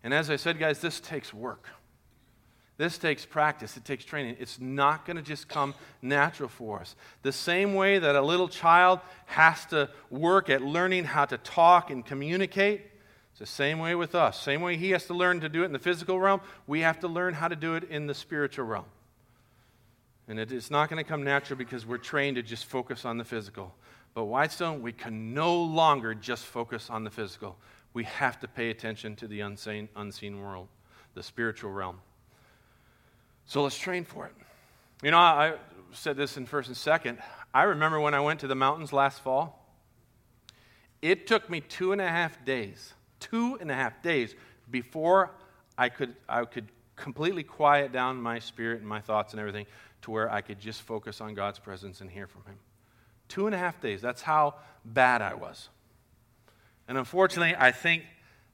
And 0.03 0.13
as 0.13 0.29
I 0.29 0.37
said, 0.37 0.59
guys, 0.59 0.81
this 0.81 0.99
takes 0.99 1.33
work. 1.33 1.69
This 2.77 2.99
takes 2.99 3.25
practice, 3.25 3.77
it 3.77 3.85
takes 3.85 4.05
training. 4.05 4.37
It's 4.39 4.61
not 4.61 5.07
going 5.07 5.17
to 5.17 5.23
just 5.23 5.49
come 5.49 5.75
natural 6.03 6.49
for 6.49 6.81
us. 6.81 6.95
The 7.23 7.33
same 7.33 7.75
way 7.75 7.99
that 7.99 8.17
a 8.17 8.21
little 8.21 8.49
child 8.49 9.01
has 9.27 9.65
to 9.67 9.89
work 10.11 10.51
at 10.51 10.61
learning 10.61 11.05
how 11.05 11.25
to 11.25 11.39
talk 11.39 11.91
and 11.91 12.05
communicate, 12.05 12.83
it's 13.37 13.51
the 13.51 13.55
same 13.55 13.81
way 13.81 13.95
with 13.95 14.15
us. 14.15 14.41
Same 14.41 14.63
way 14.63 14.79
he 14.79 14.93
has 14.93 15.05
to 15.09 15.15
learn 15.15 15.41
to 15.41 15.51
do 15.51 15.61
it 15.61 15.67
in 15.67 15.75
the 15.75 15.79
physical 15.79 16.19
realm, 16.19 16.41
we 16.67 16.81
have 16.81 17.01
to 17.01 17.07
learn 17.07 17.35
how 17.35 17.49
to 17.49 17.57
do 17.57 17.75
it 17.75 17.85
in 17.85 18.07
the 18.07 18.15
spiritual 18.15 18.65
realm. 18.65 18.87
And 20.27 20.41
it, 20.41 20.53
it's 20.53 20.71
not 20.71 20.89
going 20.89 21.05
to 21.05 21.07
come 21.07 21.23
natural 21.23 21.59
because 21.59 21.85
we're 21.85 21.99
trained 21.99 22.37
to 22.37 22.43
just 22.43 22.65
focus 22.65 23.05
on 23.05 23.19
the 23.19 23.25
physical. 23.25 23.75
But 24.15 24.25
Whitestone, 24.25 24.81
we 24.81 24.91
can 24.91 25.35
no 25.35 25.55
longer 25.55 26.15
just 26.15 26.47
focus 26.47 26.89
on 26.89 27.05
the 27.05 27.11
physical. 27.11 27.59
We 27.93 28.05
have 28.05 28.41
to 28.41 28.49
pay 28.49 28.71
attention 28.71 29.17
to 29.17 29.29
the 29.29 29.41
unseen, 29.41 29.91
unseen 29.95 30.41
world, 30.41 30.69
the 31.13 31.23
spiritual 31.23 31.73
realm. 31.73 32.01
So 33.45 33.63
let's 33.63 33.77
train 33.77 34.07
for 34.07 34.25
it. 34.25 34.33
You 35.03 35.11
know, 35.11 35.19
I 35.19 35.57
said 35.93 36.17
this 36.17 36.39
in 36.39 36.47
first 36.47 36.69
and 36.69 36.77
second. 36.77 37.19
I 37.53 37.65
remember 37.65 38.01
when 38.01 38.15
I 38.15 38.21
went 38.21 38.41
to 38.41 38.47
the 38.47 38.55
mountains 38.55 38.95
last 38.95 39.21
fall, 39.21 39.63
it 41.03 41.27
took 41.27 41.51
me 41.51 41.61
two 41.61 41.93
and 41.93 42.01
a 42.01 42.09
half 42.09 42.43
days, 42.47 42.95
two 43.31 43.59
and 43.61 43.71
a 43.71 43.75
half 43.75 44.03
days 44.03 44.35
before 44.71 45.31
I 45.79 45.89
could, 45.89 46.15
I 46.29 46.45
could 46.45 46.69
completely 46.97 47.43
quiet 47.43 47.93
down 47.93 48.21
my 48.21 48.39
spirit 48.39 48.81
and 48.81 48.89
my 48.89 49.01
thoughts 49.01 49.33
and 49.33 49.41
everything 49.41 49.67
to 50.03 50.11
where 50.11 50.31
I 50.31 50.41
could 50.41 50.59
just 50.59 50.83
focus 50.83 51.21
on 51.21 51.35
God's 51.35 51.59
presence 51.59 52.01
and 52.01 52.11
hear 52.11 52.27
from 52.27 52.45
Him. 52.45 52.57
Two 53.29 53.47
and 53.47 53.55
a 53.55 53.59
half 53.59 53.81
days. 53.81 54.01
That's 54.01 54.23
how 54.23 54.55
bad 54.85 55.23
I 55.23 55.35
was. 55.35 55.69
And 56.89 56.97
unfortunately, 56.97 57.57
I 57.59 57.73
think 57.73 58.05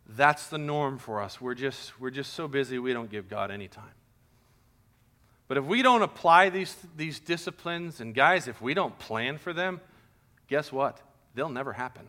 that's 0.08 0.48
the 0.48 0.58
norm 0.58 0.98
for 0.98 1.20
us. 1.20 1.40
We're 1.40 1.54
just, 1.54 2.00
we're 2.00 2.10
just 2.10 2.32
so 2.34 2.48
busy, 2.48 2.78
we 2.78 2.92
don't 2.92 3.10
give 3.10 3.28
God 3.28 3.50
any 3.50 3.68
time. 3.68 3.94
But 5.48 5.58
if 5.58 5.64
we 5.64 5.82
don't 5.82 6.02
apply 6.02 6.48
these, 6.48 6.74
these 6.96 7.20
disciplines, 7.20 8.00
and 8.00 8.14
guys, 8.14 8.48
if 8.48 8.62
we 8.62 8.72
don't 8.72 8.98
plan 8.98 9.36
for 9.36 9.52
them, 9.52 9.80
guess 10.48 10.72
what? 10.72 11.00
They'll 11.34 11.50
never 11.50 11.74
happen. 11.74 12.06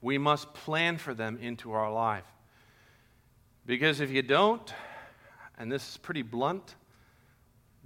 We 0.00 0.18
must 0.18 0.52
plan 0.54 0.98
for 0.98 1.14
them 1.14 1.38
into 1.40 1.72
our 1.72 1.92
life. 1.92 2.24
Because 3.66 4.00
if 4.00 4.10
you 4.10 4.22
don't, 4.22 4.72
and 5.58 5.70
this 5.70 5.88
is 5.90 5.96
pretty 5.96 6.22
blunt, 6.22 6.74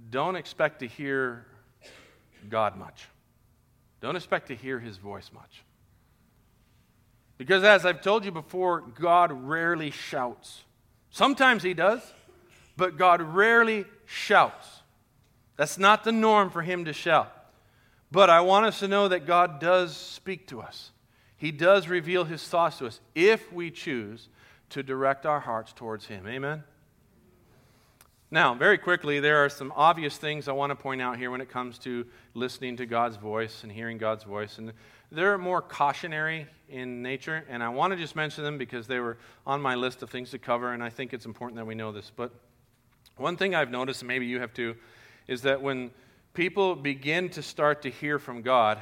don't 0.09 0.35
expect 0.35 0.79
to 0.79 0.87
hear 0.87 1.45
God 2.49 2.77
much. 2.77 3.07
Don't 4.01 4.15
expect 4.15 4.47
to 4.47 4.55
hear 4.55 4.79
his 4.79 4.97
voice 4.97 5.31
much. 5.33 5.63
Because 7.37 7.63
as 7.63 7.85
I've 7.85 8.01
told 8.01 8.25
you 8.25 8.31
before, 8.31 8.81
God 8.81 9.31
rarely 9.31 9.91
shouts. 9.91 10.63
Sometimes 11.09 11.63
he 11.63 11.73
does 11.73 12.01
but 12.75 12.97
God 12.97 13.21
rarely 13.21 13.85
shouts. 14.05 14.81
That's 15.57 15.77
not 15.77 16.03
the 16.03 16.11
norm 16.11 16.49
for 16.49 16.61
him 16.61 16.85
to 16.85 16.93
shout. 16.93 17.31
But 18.11 18.29
I 18.29 18.41
want 18.41 18.65
us 18.65 18.79
to 18.79 18.87
know 18.87 19.07
that 19.07 19.25
God 19.25 19.59
does 19.59 19.95
speak 19.95 20.47
to 20.47 20.61
us. 20.61 20.91
He 21.43 21.51
does 21.51 21.89
reveal 21.89 22.23
his 22.23 22.41
thoughts 22.47 22.77
to 22.77 22.87
us 22.87 23.01
if 23.13 23.51
we 23.51 23.69
choose 23.69 24.29
to 24.69 24.81
direct 24.81 25.25
our 25.25 25.41
hearts 25.41 25.73
towards 25.73 26.05
him. 26.05 26.25
Amen? 26.25 26.63
Now, 28.31 28.53
very 28.53 28.77
quickly, 28.77 29.19
there 29.19 29.43
are 29.43 29.49
some 29.49 29.73
obvious 29.75 30.15
things 30.15 30.47
I 30.47 30.53
want 30.53 30.69
to 30.69 30.75
point 30.77 31.01
out 31.01 31.17
here 31.17 31.29
when 31.31 31.41
it 31.41 31.49
comes 31.49 31.77
to 31.79 32.05
listening 32.33 32.77
to 32.77 32.85
God's 32.85 33.17
voice 33.17 33.63
and 33.63 33.71
hearing 33.73 33.97
God's 33.97 34.23
voice. 34.23 34.57
And 34.57 34.71
they're 35.11 35.37
more 35.37 35.61
cautionary 35.61 36.47
in 36.69 37.01
nature, 37.01 37.43
and 37.49 37.61
I 37.61 37.67
want 37.67 37.91
to 37.91 37.97
just 37.97 38.15
mention 38.15 38.45
them 38.45 38.57
because 38.57 38.87
they 38.87 38.99
were 38.99 39.17
on 39.45 39.61
my 39.61 39.75
list 39.75 40.01
of 40.01 40.09
things 40.09 40.31
to 40.31 40.39
cover, 40.39 40.71
and 40.71 40.81
I 40.81 40.89
think 40.89 41.11
it's 41.11 41.25
important 41.25 41.57
that 41.57 41.65
we 41.65 41.75
know 41.75 41.91
this. 41.91 42.09
But 42.15 42.31
one 43.17 43.35
thing 43.35 43.53
I've 43.53 43.69
noticed, 43.69 44.01
and 44.01 44.07
maybe 44.07 44.27
you 44.27 44.39
have 44.39 44.53
too, 44.53 44.77
is 45.27 45.41
that 45.41 45.61
when 45.61 45.91
people 46.33 46.73
begin 46.77 47.27
to 47.31 47.43
start 47.43 47.81
to 47.81 47.89
hear 47.89 48.17
from 48.17 48.43
God 48.43 48.81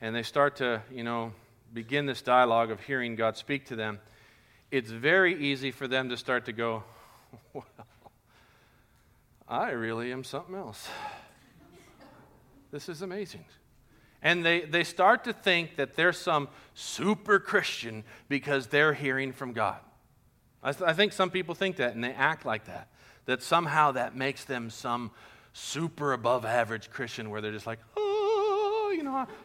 and 0.00 0.16
they 0.16 0.24
start 0.24 0.56
to, 0.56 0.82
you 0.90 1.04
know, 1.04 1.32
begin 1.72 2.06
this 2.06 2.22
dialogue 2.22 2.70
of 2.70 2.80
hearing 2.80 3.16
God 3.16 3.36
speak 3.36 3.66
to 3.66 3.76
them, 3.76 4.00
it's 4.70 4.90
very 4.90 5.34
easy 5.42 5.70
for 5.70 5.86
them 5.86 6.08
to 6.08 6.16
start 6.16 6.46
to 6.46 6.52
go, 6.52 6.82
well, 7.52 7.66
I 9.48 9.70
really 9.70 10.12
am 10.12 10.24
something 10.24 10.54
else. 10.54 10.88
This 12.70 12.88
is 12.88 13.02
amazing. 13.02 13.44
And 14.22 14.44
they, 14.44 14.60
they 14.60 14.84
start 14.84 15.24
to 15.24 15.32
think 15.32 15.76
that 15.76 15.94
they're 15.94 16.12
some 16.12 16.48
super 16.74 17.38
Christian 17.38 18.04
because 18.28 18.68
they're 18.68 18.94
hearing 18.94 19.32
from 19.32 19.52
God. 19.52 19.78
I, 20.62 20.72
th- 20.72 20.88
I 20.88 20.92
think 20.92 21.12
some 21.12 21.30
people 21.30 21.54
think 21.54 21.76
that 21.76 21.94
and 21.94 22.02
they 22.02 22.12
act 22.12 22.46
like 22.46 22.66
that 22.66 22.88
that 23.26 23.42
somehow 23.42 23.92
that 23.92 24.16
makes 24.16 24.44
them 24.44 24.70
some 24.70 25.10
super 25.52 26.12
above 26.12 26.44
average 26.44 26.90
Christian 26.90 27.30
where 27.30 27.40
they're 27.40 27.52
just 27.52 27.66
like, 27.66 27.78
oh, 27.96 28.11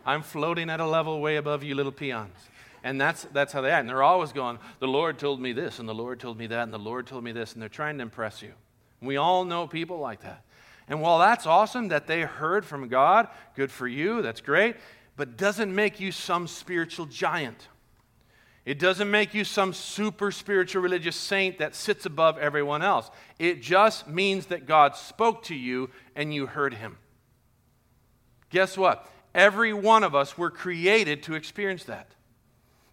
I'm 0.06 0.22
floating 0.22 0.70
at 0.70 0.80
a 0.80 0.88
level 0.88 1.22
way 1.22 1.38
above 1.38 1.64
you 1.64 1.76
little 1.76 1.92
peons. 1.92 2.38
And 2.84 3.02
that's, 3.02 3.24
that's 3.34 3.52
how 3.52 3.62
they 3.62 3.72
act. 3.72 3.82
And 3.82 3.90
they're 3.90 4.04
always 4.04 4.32
going, 4.32 4.60
the 4.80 4.88
Lord 4.88 5.18
told 5.18 5.42
me 5.42 5.52
this, 5.52 5.80
and 5.80 5.90
the 5.90 5.94
Lord 5.94 6.20
told 6.20 6.38
me 6.38 6.48
that, 6.48 6.64
and 6.64 6.74
the 6.74 6.80
Lord 6.80 7.08
told 7.08 7.24
me 7.24 7.32
this, 7.32 7.54
and 7.54 7.62
they're 7.62 7.70
trying 7.70 7.98
to 7.98 8.02
impress 8.02 8.42
you. 8.42 8.54
We 9.02 9.18
all 9.18 9.46
know 9.46 9.68
people 9.68 10.00
like 10.00 10.22
that. 10.22 10.44
And 10.88 11.02
while 11.02 11.20
that's 11.20 11.46
awesome 11.46 11.90
that 11.90 12.08
they 12.08 12.22
heard 12.22 12.66
from 12.66 12.88
God, 12.88 13.28
good 13.56 13.72
for 13.72 13.88
you, 13.88 14.22
that's 14.22 14.42
great, 14.42 14.78
but 15.18 15.38
doesn't 15.38 15.74
make 15.74 16.00
you 16.00 16.12
some 16.12 16.48
spiritual 16.48 17.08
giant. 17.08 17.68
It 18.66 18.80
doesn't 18.80 19.10
make 19.10 19.34
you 19.34 19.44
some 19.44 19.74
super 19.74 20.32
spiritual 20.32 20.82
religious 20.82 21.16
saint 21.16 21.60
that 21.60 21.76
sits 21.76 22.06
above 22.06 22.38
everyone 22.38 22.82
else. 22.82 23.10
It 23.40 23.62
just 23.62 24.08
means 24.08 24.48
that 24.48 24.66
God 24.66 24.96
spoke 24.96 25.44
to 25.44 25.56
you 25.56 25.90
and 26.16 26.34
you 26.34 26.48
heard 26.48 26.74
him. 26.74 26.98
Guess 28.50 28.78
what? 28.78 29.10
Every 29.36 29.74
one 29.74 30.04
of 30.04 30.16
us 30.16 30.38
were 30.38 30.52
created 30.52 31.24
to 31.24 31.36
experience 31.36 31.84
that. 31.86 32.08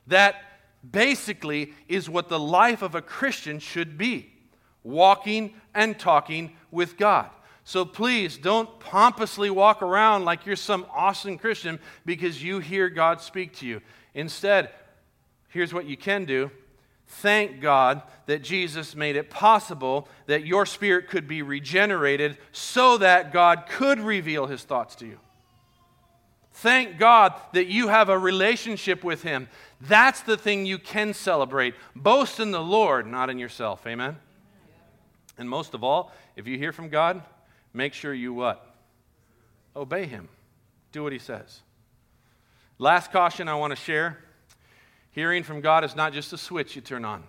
That 0.06 0.36
basically 0.88 1.72
is 1.88 2.10
what 2.10 2.28
the 2.28 2.38
life 2.38 2.82
of 2.82 2.94
a 2.94 3.02
Christian 3.02 3.58
should 3.58 3.96
be 3.96 4.30
walking 4.82 5.54
and 5.74 5.98
talking 5.98 6.54
with 6.70 6.96
God. 6.96 7.30
So 7.64 7.86
please 7.86 8.36
don't 8.36 8.78
pompously 8.78 9.48
walk 9.48 9.80
around 9.80 10.26
like 10.26 10.44
you're 10.44 10.54
some 10.54 10.86
awesome 10.94 11.38
Christian 11.38 11.80
because 12.04 12.42
you 12.42 12.58
hear 12.58 12.90
God 12.90 13.22
speak 13.22 13.56
to 13.56 13.66
you. 13.66 13.80
Instead, 14.12 14.70
here's 15.48 15.72
what 15.72 15.86
you 15.86 15.96
can 15.96 16.26
do 16.26 16.50
thank 17.06 17.60
God 17.60 18.02
that 18.26 18.42
Jesus 18.42 18.96
made 18.96 19.14
it 19.14 19.30
possible 19.30 20.08
that 20.26 20.46
your 20.46 20.66
spirit 20.66 21.08
could 21.08 21.28
be 21.28 21.42
regenerated 21.42 22.38
so 22.50 22.98
that 22.98 23.32
God 23.32 23.64
could 23.68 24.00
reveal 24.00 24.46
his 24.46 24.64
thoughts 24.64 24.94
to 24.96 25.06
you. 25.06 25.18
Thank 26.54 26.98
God 26.98 27.34
that 27.52 27.66
you 27.66 27.88
have 27.88 28.08
a 28.08 28.18
relationship 28.18 29.04
with 29.04 29.22
him. 29.22 29.48
That's 29.80 30.22
the 30.22 30.36
thing 30.36 30.66
you 30.66 30.78
can 30.78 31.12
celebrate. 31.12 31.74
Boast 31.94 32.40
in 32.40 32.50
the 32.50 32.62
Lord, 32.62 33.06
not 33.06 33.28
in 33.28 33.38
yourself. 33.38 33.86
Amen. 33.86 34.16
And 35.36 35.48
most 35.48 35.74
of 35.74 35.84
all, 35.84 36.12
if 36.36 36.46
you 36.46 36.56
hear 36.56 36.72
from 36.72 36.88
God, 36.88 37.22
make 37.72 37.92
sure 37.92 38.14
you 38.14 38.32
what? 38.32 38.74
Obey 39.76 40.06
him. 40.06 40.28
Do 40.92 41.02
what 41.02 41.12
he 41.12 41.18
says. 41.18 41.60
Last 42.78 43.12
caution 43.12 43.48
I 43.48 43.54
want 43.56 43.72
to 43.72 43.76
share 43.76 44.18
Hearing 45.14 45.44
from 45.44 45.60
God 45.60 45.84
is 45.84 45.94
not 45.94 46.12
just 46.12 46.32
a 46.32 46.36
switch 46.36 46.74
you 46.74 46.82
turn 46.82 47.04
on, 47.04 47.22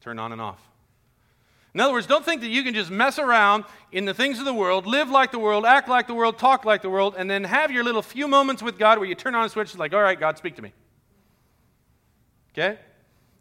turn 0.00 0.18
on 0.18 0.32
and 0.32 0.40
off. 0.40 0.60
In 1.74 1.80
other 1.80 1.92
words, 1.92 2.06
don't 2.06 2.24
think 2.24 2.42
that 2.42 2.48
you 2.48 2.62
can 2.62 2.74
just 2.74 2.90
mess 2.90 3.18
around 3.18 3.64
in 3.92 4.04
the 4.04 4.12
things 4.12 4.38
of 4.38 4.44
the 4.44 4.52
world, 4.52 4.86
live 4.86 5.08
like 5.08 5.32
the 5.32 5.38
world, 5.38 5.64
act 5.64 5.88
like 5.88 6.06
the 6.06 6.14
world, 6.14 6.38
talk 6.38 6.64
like 6.66 6.82
the 6.82 6.90
world, 6.90 7.14
and 7.16 7.30
then 7.30 7.44
have 7.44 7.70
your 7.70 7.82
little 7.82 8.02
few 8.02 8.28
moments 8.28 8.62
with 8.62 8.78
God 8.78 8.98
where 8.98 9.08
you 9.08 9.14
turn 9.14 9.34
on 9.34 9.44
a 9.44 9.48
switch, 9.48 9.70
it's 9.70 9.78
like, 9.78 9.94
all 9.94 10.02
right, 10.02 10.20
God, 10.20 10.36
speak 10.36 10.56
to 10.56 10.62
me. 10.62 10.72
Okay? 12.52 12.78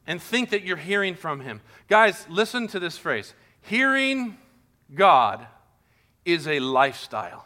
And 0.07 0.21
think 0.21 0.51
that 0.51 0.63
you're 0.63 0.77
hearing 0.77 1.15
from 1.15 1.41
Him. 1.41 1.59
Guys, 1.89 2.25
listen 2.29 2.67
to 2.69 2.79
this 2.79 2.97
phrase 2.97 3.33
hearing 3.63 4.37
God 4.95 5.45
is 6.23 6.47
a 6.47 6.59
lifestyle. 6.59 7.45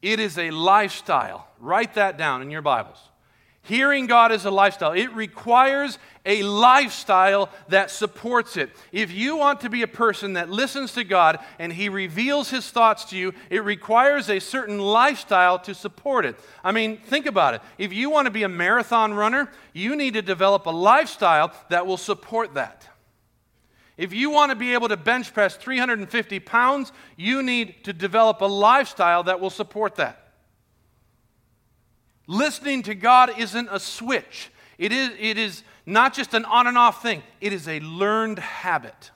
It 0.00 0.20
is 0.20 0.38
a 0.38 0.50
lifestyle. 0.50 1.48
Write 1.58 1.94
that 1.94 2.16
down 2.16 2.42
in 2.42 2.50
your 2.50 2.62
Bibles. 2.62 2.98
Hearing 3.64 4.06
God 4.06 4.30
is 4.30 4.44
a 4.44 4.50
lifestyle. 4.50 4.92
It 4.92 5.10
requires 5.14 5.98
a 6.26 6.42
lifestyle 6.42 7.48
that 7.68 7.90
supports 7.90 8.58
it. 8.58 8.70
If 8.92 9.10
you 9.10 9.38
want 9.38 9.62
to 9.62 9.70
be 9.70 9.80
a 9.80 9.88
person 9.88 10.34
that 10.34 10.50
listens 10.50 10.92
to 10.92 11.04
God 11.04 11.38
and 11.58 11.72
He 11.72 11.88
reveals 11.88 12.50
His 12.50 12.70
thoughts 12.70 13.06
to 13.06 13.16
you, 13.16 13.32
it 13.48 13.64
requires 13.64 14.28
a 14.28 14.38
certain 14.38 14.78
lifestyle 14.78 15.58
to 15.60 15.74
support 15.74 16.26
it. 16.26 16.38
I 16.62 16.72
mean, 16.72 16.98
think 16.98 17.24
about 17.24 17.54
it. 17.54 17.62
If 17.78 17.90
you 17.90 18.10
want 18.10 18.26
to 18.26 18.30
be 18.30 18.42
a 18.42 18.50
marathon 18.50 19.14
runner, 19.14 19.50
you 19.72 19.96
need 19.96 20.12
to 20.12 20.22
develop 20.22 20.66
a 20.66 20.70
lifestyle 20.70 21.50
that 21.70 21.86
will 21.86 21.96
support 21.96 22.52
that. 22.54 22.86
If 23.96 24.12
you 24.12 24.28
want 24.28 24.50
to 24.50 24.56
be 24.56 24.74
able 24.74 24.88
to 24.88 24.96
bench 24.98 25.32
press 25.32 25.56
350 25.56 26.38
pounds, 26.40 26.92
you 27.16 27.42
need 27.42 27.84
to 27.84 27.94
develop 27.94 28.42
a 28.42 28.46
lifestyle 28.46 29.22
that 29.22 29.40
will 29.40 29.48
support 29.48 29.94
that. 29.96 30.23
Listening 32.26 32.82
to 32.84 32.94
God 32.94 33.38
isn't 33.38 33.68
a 33.70 33.78
switch, 33.78 34.50
it 34.78 34.92
is, 34.92 35.10
it 35.18 35.38
is 35.38 35.62
not 35.86 36.14
just 36.14 36.34
an 36.34 36.44
on 36.44 36.66
and 36.66 36.78
off 36.78 37.02
thing, 37.02 37.22
it 37.40 37.52
is 37.52 37.68
a 37.68 37.80
learned 37.80 38.38
habit. 38.38 39.10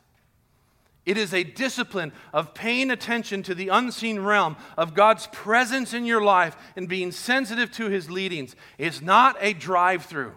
It 1.07 1.17
is 1.17 1.33
a 1.33 1.43
discipline 1.43 2.13
of 2.35 2.53
paying 2.53 2.91
attention 2.91 3.43
to 3.45 3.55
the 3.55 3.69
unseen 3.69 4.19
realm 4.19 4.57
of 4.77 4.93
God's 4.93 5.27
presence 5.29 5.95
in 5.95 6.05
your 6.05 6.21
life 6.21 6.55
and 6.77 6.87
being 6.87 7.13
sensitive 7.13 7.73
to 7.73 7.89
his 7.89 8.11
leadings. 8.11 8.55
It's 8.77 9.01
not 9.01 9.35
a 9.41 9.55
drive 9.55 10.05
through. 10.05 10.35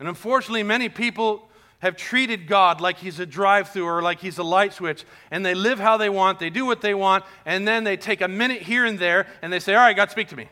And 0.00 0.08
unfortunately, 0.08 0.64
many 0.64 0.88
people 0.88 1.49
have 1.80 1.96
treated 1.96 2.46
God 2.46 2.80
like 2.80 2.98
he's 2.98 3.18
a 3.18 3.26
drive 3.26 3.70
through 3.70 3.86
or 3.86 4.02
like 4.02 4.20
he's 4.20 4.38
a 4.38 4.42
light 4.42 4.72
switch, 4.72 5.04
and 5.30 5.44
they 5.44 5.54
live 5.54 5.78
how 5.78 5.96
they 5.96 6.08
want, 6.08 6.38
they 6.38 6.50
do 6.50 6.64
what 6.64 6.80
they 6.80 6.94
want, 6.94 7.24
and 7.44 7.66
then 7.66 7.84
they 7.84 7.96
take 7.96 8.20
a 8.20 8.28
minute 8.28 8.62
here 8.62 8.84
and 8.84 8.98
there 8.98 9.26
and 9.42 9.52
they 9.52 9.60
say, 9.60 9.74
All 9.74 9.80
right, 9.80 9.96
God, 9.96 10.10
speak 10.10 10.28
to 10.28 10.36
me. 10.36 10.48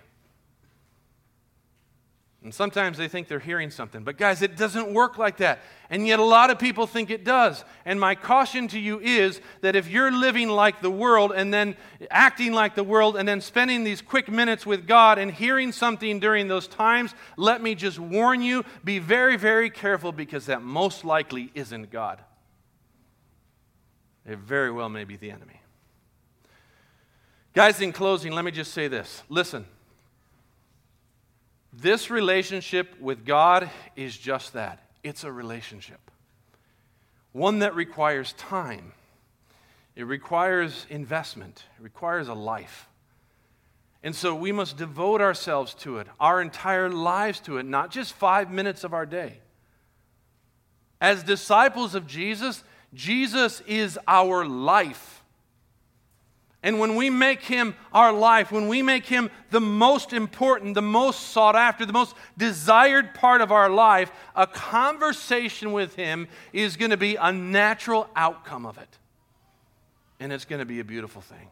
And 2.49 2.55
sometimes 2.55 2.97
they 2.97 3.09
think 3.09 3.29
they're 3.29 3.41
hearing 3.41 3.71
something. 3.71 4.05
But 4.05 4.17
guys, 4.17 4.41
it 4.41 4.57
doesn't 4.57 4.95
work 4.95 5.19
like 5.19 5.37
that. 5.37 5.59
And 5.91 6.07
yet 6.07 6.19
a 6.19 6.25
lot 6.25 6.49
of 6.49 6.59
people 6.59 6.87
think 6.87 7.11
it 7.11 7.23
does. 7.23 7.63
And 7.85 8.01
my 8.01 8.15
caution 8.15 8.69
to 8.69 8.81
you 8.81 9.01
is 9.01 9.43
that 9.61 9.77
if 9.77 9.87
you're 9.87 10.11
living 10.11 10.49
like 10.49 10.81
the 10.81 10.91
world 10.91 11.31
and 11.37 11.53
then 11.53 11.77
acting 12.11 12.55
like 12.55 12.75
the 12.75 12.83
world 12.83 13.19
and 13.19 13.29
then 13.29 13.43
spending 13.43 13.85
these 13.85 14.01
quick 14.01 14.31
minutes 14.31 14.65
with 14.65 14.87
God 14.87 15.19
and 15.19 15.31
hearing 15.31 15.73
something 15.73 16.21
during 16.21 16.49
those 16.49 16.67
times, 16.67 17.15
let 17.37 17.63
me 17.63 17.75
just 17.75 17.99
warn 17.99 18.41
you 18.41 18.65
be 18.83 18.99
very, 18.99 19.37
very 19.37 19.69
careful 19.69 20.11
because 20.11 20.47
that 20.47 20.63
most 20.63 21.05
likely 21.05 21.51
isn't 21.55 21.91
God. 21.91 22.19
It 24.25 24.39
very 24.39 24.71
well 24.71 24.89
may 24.89 25.05
be 25.05 25.19
the 25.19 25.33
enemy. 25.33 25.61
Guys, 27.53 27.79
in 27.83 27.93
closing, 27.93 28.33
let 28.33 28.47
me 28.47 28.53
just 28.53 28.73
say 28.73 28.89
this. 28.89 29.23
Listen. 29.29 29.67
This 31.73 32.11
relationship 32.11 33.01
with 33.01 33.25
God 33.25 33.71
is 33.95 34.17
just 34.17 34.55
that 34.55 34.83
it's 35.03 35.25
a 35.25 35.33
relationship, 35.33 36.11
one 37.33 37.61
that 37.61 37.75
requires 37.75 38.33
time, 38.35 38.93
it 39.95 40.05
requires 40.05 40.87
investment, 40.91 41.65
it 41.79 41.83
requires 41.83 42.29
a 42.29 42.35
life. 42.35 42.89
And 44.03 44.15
so 44.15 44.35
we 44.35 44.53
must 44.53 44.77
devote 44.77 45.21
ourselves 45.21 45.75
to 45.75 45.99
it, 45.99 46.07
our 46.21 46.41
entire 46.41 46.89
lives 46.89 47.41
to 47.41 47.59
it, 47.59 47.67
not 47.67 47.91
just 47.91 48.13
five 48.13 48.51
minutes 48.51 48.85
of 48.85 48.95
our 48.95 49.07
day. 49.07 49.41
As 51.01 51.23
disciples 51.23 51.95
of 51.95 52.07
Jesus, 52.07 52.63
Jesus 52.95 53.61
is 53.63 53.99
our 54.07 54.47
life. 54.47 55.18
And 56.63 56.81
when 56.81 56.97
we 56.97 57.09
make 57.09 57.43
him 57.43 57.77
our 57.93 58.13
life, 58.13 58.51
when 58.51 58.67
we 58.67 58.83
make 58.83 59.07
him 59.07 59.31
the 59.51 59.61
most 59.61 60.13
important, 60.13 60.75
the 60.75 60.83
most 60.83 61.29
sought 61.29 61.55
after, 61.55 61.87
the 61.87 61.93
most 61.93 62.17
desired 62.37 63.15
part 63.15 63.41
of 63.41 63.53
our 63.53 63.71
life, 63.71 64.11
a 64.35 64.47
conversation 64.47 65.71
with 65.73 65.95
him 65.95 66.27
is 66.53 66.77
going 66.77 66.91
to 66.91 66.97
be 66.97 67.15
a 67.15 67.31
natural 67.31 68.11
outcome 68.17 68.67
of 68.67 68.77
it. 68.77 68.99
And 70.19 70.33
it's 70.33 70.45
going 70.45 70.59
to 70.59 70.67
be 70.67 70.81
a 70.81 70.85
beautiful 70.85 71.23
thing. 71.23 71.49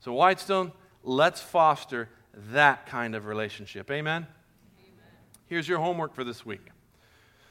So, 0.00 0.14
Whitestone, 0.14 0.72
let's 1.04 1.42
foster 1.42 2.08
that 2.52 2.86
kind 2.86 3.14
of 3.14 3.26
relationship. 3.26 3.90
Amen? 3.90 4.26
Amen? 4.78 5.06
Here's 5.46 5.68
your 5.68 5.78
homework 5.78 6.14
for 6.14 6.24
this 6.24 6.46
week. 6.46 6.66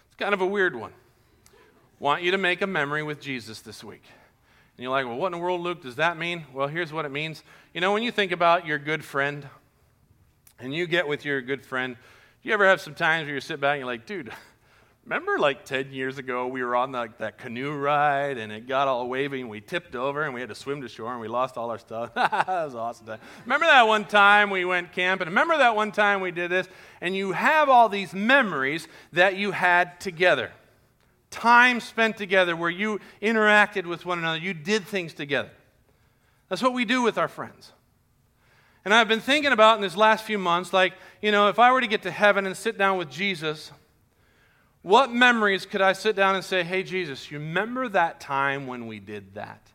It's 0.08 0.16
kind 0.16 0.34
of 0.34 0.42
a 0.42 0.48
weird 0.48 0.76
one. 0.76 0.94
Want 2.00 2.24
you 2.24 2.32
to 2.32 2.40
make 2.40 2.64
a 2.64 2.68
memory 2.68 3.04
with 3.04 3.22
Jesus 3.22 3.62
this 3.62 3.84
week. 3.84 4.02
And 4.78 4.84
you're 4.84 4.92
like, 4.92 5.06
well, 5.06 5.18
what 5.18 5.28
in 5.28 5.34
the 5.34 5.38
world, 5.38 5.62
Luke, 5.62 5.82
does 5.82 5.96
that 5.96 6.18
mean? 6.18 6.46
Well, 6.54 6.68
here's 6.68 6.92
what 6.92 7.06
it 7.06 7.12
means. 7.12 7.44
You 7.74 7.82
know, 7.82 7.94
when 7.94 8.04
you 8.04 8.12
think 8.12 8.32
about 8.32 8.66
your 8.66 8.80
good 8.80 9.04
friend 9.04 9.48
and 10.60 10.74
you 10.74 10.88
get 10.88 11.08
with 11.08 11.26
your 11.26 11.42
good 11.42 11.66
friend, 11.66 11.96
do 11.96 12.50
you 12.50 12.54
ever 12.54 12.66
have 12.66 12.82
some 12.82 12.96
times 12.96 13.26
where 13.26 13.36
you 13.36 13.42
sit 13.42 13.60
back 13.60 13.74
and 13.74 13.82
you're 13.82 13.88
like, 13.88 14.06
dude, 14.06 14.32
remember 15.04 15.38
like 15.38 15.66
10 15.66 15.92
years 15.92 16.18
ago 16.18 16.48
we 16.48 16.64
were 16.64 16.76
on 16.76 16.92
the, 16.92 17.10
that 17.20 17.38
canoe 17.38 17.76
ride 17.76 18.38
and 18.38 18.52
it 18.52 18.68
got 18.68 18.88
all 18.88 19.08
wavy 19.08 19.42
and 19.42 19.50
we 19.50 19.62
tipped 19.62 19.96
over 19.96 20.24
and 20.24 20.34
we 20.34 20.40
had 20.40 20.50
to 20.50 20.56
swim 20.56 20.82
to 20.82 20.88
shore 20.88 21.12
and 21.12 21.22
we 21.22 21.28
lost 21.28 21.58
all 21.58 21.70
our 21.70 21.78
stuff? 21.78 22.14
that 22.16 22.48
was 22.48 22.76
awesome. 22.76 23.18
Remember 23.46 23.66
that 23.66 23.88
one 23.88 24.06
time 24.06 24.50
we 24.50 24.66
went 24.66 24.92
camping? 24.94 25.28
Remember 25.28 25.58
that 25.58 25.76
one 25.76 25.92
time 25.92 26.22
we 26.22 26.32
did 26.32 26.50
this? 26.50 26.68
And 27.02 27.16
you 27.16 27.34
have 27.34 27.70
all 27.70 27.90
these 27.90 28.14
memories 28.14 28.88
that 29.14 29.36
you 29.36 29.52
had 29.52 30.00
together 30.00 30.52
time 31.32 31.80
spent 31.80 32.18
together 32.18 32.56
where 32.56 32.70
you 32.70 33.00
interacted 33.22 33.86
with 33.88 34.06
one 34.06 34.20
another, 34.20 34.38
you 34.38 34.54
did 34.54 34.86
things 34.86 35.14
together. 35.14 35.50
That's 36.50 36.62
what 36.62 36.74
we 36.74 36.86
do 36.86 37.02
with 37.02 37.18
our 37.18 37.28
friends. 37.28 37.72
And 38.84 38.94
I've 38.94 39.08
been 39.08 39.22
thinking 39.22 39.52
about 39.52 39.78
in 39.78 39.82
these 39.82 39.96
last 39.96 40.26
few 40.26 40.38
months, 40.38 40.74
like, 40.74 40.94
you 41.22 41.32
know, 41.32 41.48
if 41.48 41.60
I 41.60 41.72
were 41.72 41.82
to 41.82 41.88
get 41.88 42.04
to 42.04 42.12
heaven 42.12 42.46
and 42.46 42.56
sit 42.58 42.78
down 42.78 42.98
with 42.98 43.10
Jesus, 43.10 43.72
what 44.82 45.12
memories 45.12 45.66
could 45.66 45.82
I 45.82 45.94
sit 45.94 46.16
down 46.16 46.36
and 46.36 46.44
say, 46.44 46.64
hey, 46.64 46.84
Jesus, 46.84 47.32
you 47.32 47.40
remember 47.40 47.88
that 47.90 48.20
time 48.20 48.68
when 48.68 48.88
we 48.88 49.00
did 49.00 49.36
that? 49.36 49.68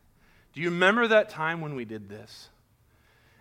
Do 0.53 0.61
you 0.61 0.69
remember 0.69 1.07
that 1.07 1.29
time 1.29 1.61
when 1.61 1.75
we 1.75 1.85
did 1.85 2.09
this? 2.09 2.49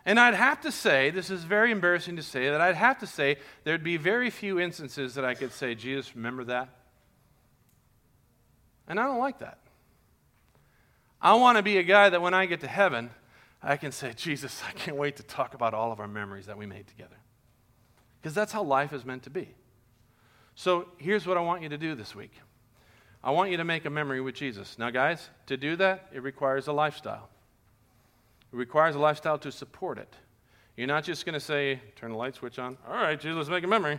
And 0.05 0.20
I'd 0.20 0.35
have 0.35 0.61
to 0.61 0.70
say, 0.70 1.11
this 1.11 1.31
is 1.31 1.42
very 1.42 1.72
embarrassing 1.72 2.14
to 2.16 2.22
say, 2.22 2.48
that 2.48 2.61
I'd 2.61 2.76
have 2.76 3.00
to 3.00 3.07
say 3.07 3.38
there'd 3.64 3.83
be 3.83 3.96
very 3.96 4.31
few 4.31 4.61
instances 4.61 5.14
that 5.14 5.24
I 5.24 5.35
could 5.35 5.52
say, 5.52 5.74
Jesus, 5.74 6.14
remember 6.14 6.44
that? 6.44 6.68
And 8.88 9.01
I 9.01 9.05
don't 9.05 9.18
like 9.18 9.40
that. 9.40 9.59
I 11.20 11.35
want 11.35 11.57
to 11.57 11.62
be 11.62 11.79
a 11.79 11.83
guy 11.83 12.09
that 12.09 12.20
when 12.20 12.35
I 12.35 12.46
get 12.46 12.61
to 12.61 12.68
heaven, 12.68 13.11
I 13.62 13.77
can 13.77 13.90
say, 13.90 14.12
Jesus, 14.14 14.62
I 14.68 14.72
can't 14.72 14.96
wait 14.96 15.16
to 15.16 15.22
talk 15.22 15.55
about 15.55 15.75
all 15.75 15.92
of 15.92 16.01
our 16.01 16.09
memories 16.09 16.46
that 16.46 16.57
we 16.57 16.66
made 16.66 16.87
together. 16.87 17.16
Because 18.20 18.35
that's 18.35 18.53
how 18.53 18.62
life 18.62 18.92
is 18.92 19.05
meant 19.05 19.22
to 19.25 19.31
be. 19.31 19.55
So 20.55 20.88
here's 20.99 21.27
what 21.27 21.37
I 21.37 21.40
want 21.40 21.62
you 21.62 21.68
to 21.68 21.79
do 21.79 21.94
this 21.94 22.14
week 22.14 22.33
I 23.22 23.31
want 23.31 23.51
you 23.51 23.57
to 23.57 23.64
make 23.64 23.85
a 23.85 23.90
memory 23.90 24.20
with 24.20 24.35
Jesus. 24.35 24.79
Now, 24.79 24.90
guys, 24.90 25.31
to 25.46 25.57
do 25.57 25.75
that, 25.77 26.07
it 26.12 26.22
requires 26.22 26.68
a 26.68 26.72
lifestyle. 26.72 27.29
It 28.53 28.57
requires 28.57 28.94
a 28.94 29.01
lifestyle 29.01 29.38
to 29.38 29.51
support 29.51 29.99
it. 29.99 30.14
You're 30.77 30.87
not 30.87 31.05
just 31.05 31.25
going 31.25 31.35
to 31.35 31.40
say, 31.40 31.81
turn 31.96 32.12
the 32.12 32.16
light 32.16 32.37
switch 32.37 32.59
on. 32.59 32.77
All 32.87 32.94
right, 32.94 33.18
Jesus, 33.18 33.37
let's 33.37 33.49
make 33.51 33.64
a 33.64 33.68
memory. 33.68 33.99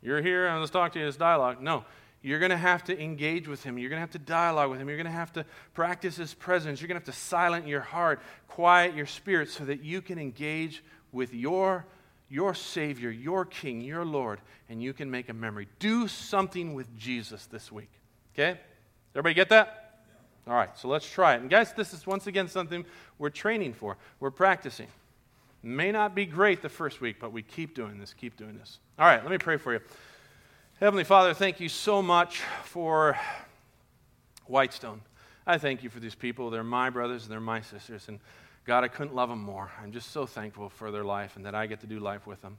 You're 0.00 0.22
here, 0.22 0.46
and 0.46 0.60
let's 0.60 0.70
talk 0.70 0.92
to 0.92 0.98
you. 0.98 1.06
This 1.06 1.16
dialogue. 1.16 1.60
No, 1.60 1.84
you're 2.28 2.38
going 2.38 2.50
to 2.50 2.58
have 2.58 2.84
to 2.84 3.00
engage 3.00 3.48
with 3.48 3.62
him. 3.62 3.78
You're 3.78 3.88
going 3.88 3.96
to 3.96 4.02
have 4.02 4.10
to 4.10 4.18
dialogue 4.18 4.68
with 4.68 4.80
him. 4.80 4.88
You're 4.88 4.98
going 4.98 5.06
to 5.06 5.12
have 5.12 5.32
to 5.32 5.46
practice 5.72 6.16
his 6.16 6.34
presence. 6.34 6.78
You're 6.78 6.88
going 6.88 7.00
to 7.00 7.06
have 7.06 7.14
to 7.14 7.20
silent 7.20 7.66
your 7.66 7.80
heart, 7.80 8.20
quiet 8.48 8.94
your 8.94 9.06
spirit 9.06 9.48
so 9.48 9.64
that 9.64 9.82
you 9.82 10.02
can 10.02 10.18
engage 10.18 10.84
with 11.10 11.32
your, 11.32 11.86
your 12.28 12.54
Savior, 12.54 13.10
your 13.10 13.46
King, 13.46 13.80
your 13.80 14.04
Lord, 14.04 14.40
and 14.68 14.82
you 14.82 14.92
can 14.92 15.10
make 15.10 15.30
a 15.30 15.32
memory. 15.32 15.68
Do 15.78 16.06
something 16.06 16.74
with 16.74 16.94
Jesus 16.98 17.46
this 17.46 17.72
week. 17.72 17.90
Okay? 18.34 18.60
Everybody 19.14 19.34
get 19.34 19.48
that? 19.48 20.02
All 20.46 20.54
right, 20.54 20.76
so 20.76 20.88
let's 20.88 21.10
try 21.10 21.34
it. 21.34 21.40
And 21.40 21.48
guys, 21.48 21.72
this 21.72 21.94
is 21.94 22.06
once 22.06 22.26
again 22.26 22.48
something 22.48 22.84
we're 23.18 23.30
training 23.30 23.72
for, 23.72 23.96
we're 24.20 24.30
practicing. 24.30 24.88
May 25.62 25.92
not 25.92 26.14
be 26.14 26.26
great 26.26 26.60
the 26.60 26.68
first 26.68 27.00
week, 27.00 27.16
but 27.18 27.32
we 27.32 27.42
keep 27.42 27.74
doing 27.74 27.98
this, 27.98 28.12
keep 28.12 28.36
doing 28.36 28.58
this. 28.58 28.80
All 28.98 29.06
right, 29.06 29.22
let 29.22 29.30
me 29.30 29.38
pray 29.38 29.56
for 29.56 29.72
you. 29.72 29.80
Heavenly 30.80 31.02
Father, 31.02 31.34
thank 31.34 31.58
you 31.58 31.68
so 31.68 32.00
much 32.00 32.40
for 32.62 33.18
Whitestone. 34.46 35.00
I 35.44 35.58
thank 35.58 35.82
you 35.82 35.90
for 35.90 35.98
these 35.98 36.14
people. 36.14 36.50
They're 36.50 36.62
my 36.62 36.88
brothers 36.88 37.24
and 37.24 37.32
they're 37.32 37.40
my 37.40 37.62
sisters. 37.62 38.06
And 38.06 38.20
God, 38.64 38.84
I 38.84 38.88
couldn't 38.88 39.12
love 39.12 39.28
them 39.28 39.42
more. 39.42 39.72
I'm 39.82 39.90
just 39.90 40.12
so 40.12 40.24
thankful 40.24 40.68
for 40.68 40.92
their 40.92 41.02
life 41.02 41.34
and 41.34 41.44
that 41.46 41.54
I 41.56 41.66
get 41.66 41.80
to 41.80 41.88
do 41.88 41.98
life 41.98 42.28
with 42.28 42.40
them. 42.42 42.58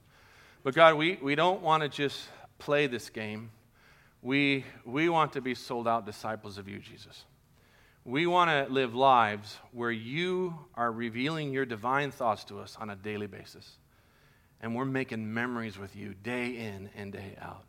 But 0.62 0.74
God, 0.74 0.96
we, 0.96 1.18
we 1.22 1.34
don't 1.34 1.62
want 1.62 1.82
to 1.82 1.88
just 1.88 2.28
play 2.58 2.86
this 2.86 3.08
game. 3.08 3.52
We, 4.20 4.66
we 4.84 5.08
want 5.08 5.32
to 5.32 5.40
be 5.40 5.54
sold 5.54 5.88
out 5.88 6.04
disciples 6.04 6.58
of 6.58 6.68
you, 6.68 6.78
Jesus. 6.78 7.24
We 8.04 8.26
want 8.26 8.50
to 8.50 8.70
live 8.70 8.94
lives 8.94 9.56
where 9.72 9.90
you 9.90 10.58
are 10.74 10.92
revealing 10.92 11.54
your 11.54 11.64
divine 11.64 12.10
thoughts 12.10 12.44
to 12.44 12.60
us 12.60 12.76
on 12.78 12.90
a 12.90 12.96
daily 12.96 13.28
basis. 13.28 13.78
And 14.60 14.74
we're 14.74 14.84
making 14.84 15.32
memories 15.32 15.78
with 15.78 15.96
you 15.96 16.12
day 16.22 16.48
in 16.48 16.90
and 16.94 17.14
day 17.14 17.38
out 17.40 17.64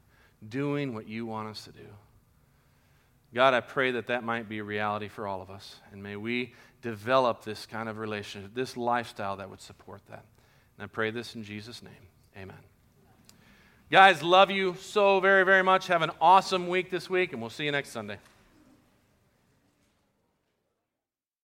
doing 0.47 0.93
what 0.93 1.07
you 1.07 1.25
want 1.25 1.49
us 1.49 1.63
to 1.65 1.71
do. 1.71 1.87
God, 3.33 3.53
I 3.53 3.61
pray 3.61 3.91
that 3.91 4.07
that 4.07 4.23
might 4.23 4.49
be 4.49 4.59
a 4.59 4.63
reality 4.63 5.07
for 5.07 5.27
all 5.27 5.41
of 5.41 5.49
us. 5.49 5.77
And 5.91 6.03
may 6.03 6.15
we 6.15 6.53
develop 6.81 7.43
this 7.43 7.65
kind 7.65 7.87
of 7.87 7.97
relationship, 7.97 8.53
this 8.53 8.75
lifestyle 8.75 9.37
that 9.37 9.49
would 9.49 9.61
support 9.61 10.01
that. 10.09 10.25
And 10.77 10.83
I 10.83 10.87
pray 10.87 11.11
this 11.11 11.35
in 11.35 11.43
Jesus' 11.43 11.81
name. 11.81 11.93
Amen. 12.35 12.57
Guys, 13.89 14.23
love 14.23 14.49
you 14.49 14.75
so 14.79 15.19
very, 15.19 15.43
very 15.43 15.63
much. 15.63 15.87
Have 15.87 16.01
an 16.01 16.11
awesome 16.19 16.67
week 16.67 16.89
this 16.89 17.09
week, 17.09 17.33
and 17.33 17.41
we'll 17.41 17.49
see 17.49 17.65
you 17.65 17.71
next 17.71 17.89
Sunday. 17.89 18.17